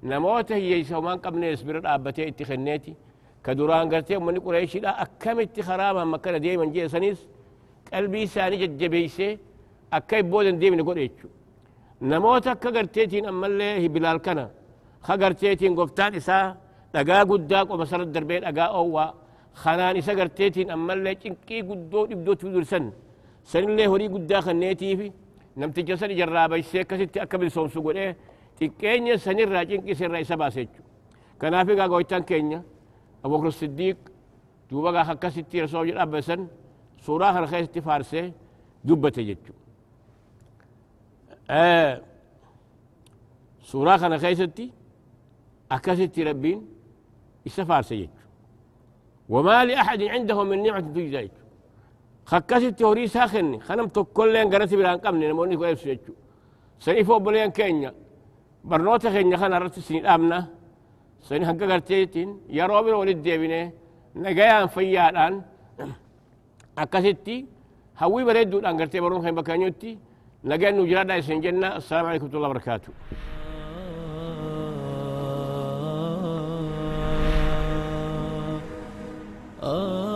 نموته 0.09 0.55
هي 0.55 0.79
يسومان 0.81 1.17
قبل 1.25 1.43
يصبر 1.43 1.75
الآبتي 1.81 2.21
اتخنيتي 2.27 2.93
كدوران 3.43 3.85
قرتي 3.91 4.17
من 4.25 4.37
قريش 4.45 4.73
لا 4.83 4.91
أكمت 5.03 5.55
خرابا 5.67 6.03
مكان 6.13 6.35
ديما 6.43 6.65
جي 6.73 6.87
سنيس 6.93 7.19
قلبي 7.93 8.21
ساني 8.33 8.55
ججبيسي 8.61 9.29
أكاي 9.97 10.21
بودن 10.31 10.55
ديمن 10.61 10.77
نقول 10.81 10.97
إيشو 11.03 11.27
نموت 12.11 12.47
أكا 12.47 12.69
قرتيتين 12.75 13.25
أما 13.31 13.47
اللي 13.47 13.87
بلال 13.93 14.17
كنا 14.25 14.45
خا 15.05 15.13
قرتيتين 15.21 15.71
قفتان 15.79 16.11
إسا 16.19 16.37
دقا 16.93 17.23
قداق 17.29 17.67
ومسار 17.71 18.01
الدربين 18.07 18.43
أقا 18.49 18.65
أوا 18.79 19.05
خنان 19.61 19.95
إسا 20.01 20.13
قرتيتين 20.19 20.67
أما 20.75 20.93
اللي 20.93 21.13
چنكي 21.21 21.57
قدو 21.69 21.99
إبدو 22.13 22.33
تودر 22.39 22.63
سن 22.71 22.85
اللي 23.55 23.87
هوري 23.87 24.07
قدا 24.13 24.37
خنيتي 24.45 24.89
في 24.99 25.07
نمت 25.57 25.79
جسر 25.79 26.11
جرابا 26.11 26.55
يسيكا 26.55 26.97
ستي 26.97 27.21
أكبر 27.21 27.47
سونسو 27.47 27.81
قول 27.81 27.97
إيه 27.97 28.15
تكينيا 28.59 29.15
سنين 29.15 29.49
راجين 29.53 29.81
كي 29.81 30.05
رئيسا 30.05 30.35
باسيتشو 30.35 30.83
كنافي 31.41 31.73
قا 31.79 31.87
قويتان 31.87 32.23
كينيا 32.23 32.63
أبو 33.25 33.37
بكر 33.37 33.47
الصديق 33.47 33.97
دوبا 34.71 34.91
قا 34.97 35.03
خكا 35.03 35.29
ستي 35.29 35.61
رسول 35.61 35.89
الله 35.89 36.19
سن 36.21 36.47
سورة 37.05 37.45
فارسي 37.81 38.31
دبت 38.83 39.19
جتشو 39.19 39.53
آه 41.49 42.01
سورة 43.61 43.97
خنا 43.97 44.17
خيستي 44.17 44.71
أكستي 45.71 46.23
ربين 46.23 46.59
إسا 47.47 47.63
جتشو 47.63 48.23
وما 49.29 49.65
لأحد 49.65 50.01
عنده 50.03 50.43
من 50.43 50.63
نعمة 50.63 50.79
تجزى 50.79 51.29
خكست 52.31 52.81
هوري 52.83 53.07
ساخني 53.15 53.59
خنم 53.67 53.87
تكل 53.95 54.27
لين 54.33 54.47
قرأت 54.53 54.71
بلان 54.79 54.97
قمني 55.03 55.25
نموني 55.31 55.55
كويس 55.59 55.81
جتشو 55.87 56.13
سنفو 56.83 57.19
بلين 57.25 57.51
كينيا 57.57 57.91
برنوتا 58.69 59.09
خينيا 59.13 59.37
خنا 59.41 59.57
رت 59.63 59.75
سنين 59.87 60.05
آمنا 60.13 60.39
سنين 61.27 61.43
هكا 61.49 61.65
قرتيتين 61.71 62.29
يا 62.57 62.63
روبر 62.69 62.93
ولد 63.01 63.19
ديبيني 63.25 63.61
نقيان 64.23 64.67
فيادان 64.73 65.33
akkasitti 66.83 67.35
hawwii 68.01 68.25
bareedduudhaan 68.29 68.77
gartee 68.79 69.01
baruun 69.05 69.21
kan 69.25 69.35
bakkaanyutti 69.39 69.91
nagaan 70.49 70.73
nu 70.77 70.83
jiraadhaa 70.89 71.19
isin 71.21 71.41
jenna 71.45 71.67
assalaamu 71.79 72.09
alaikum 72.09 72.27
warahmatullahi 72.27 72.51
wabarakaatu 72.51 72.91
Oh 79.61 80.12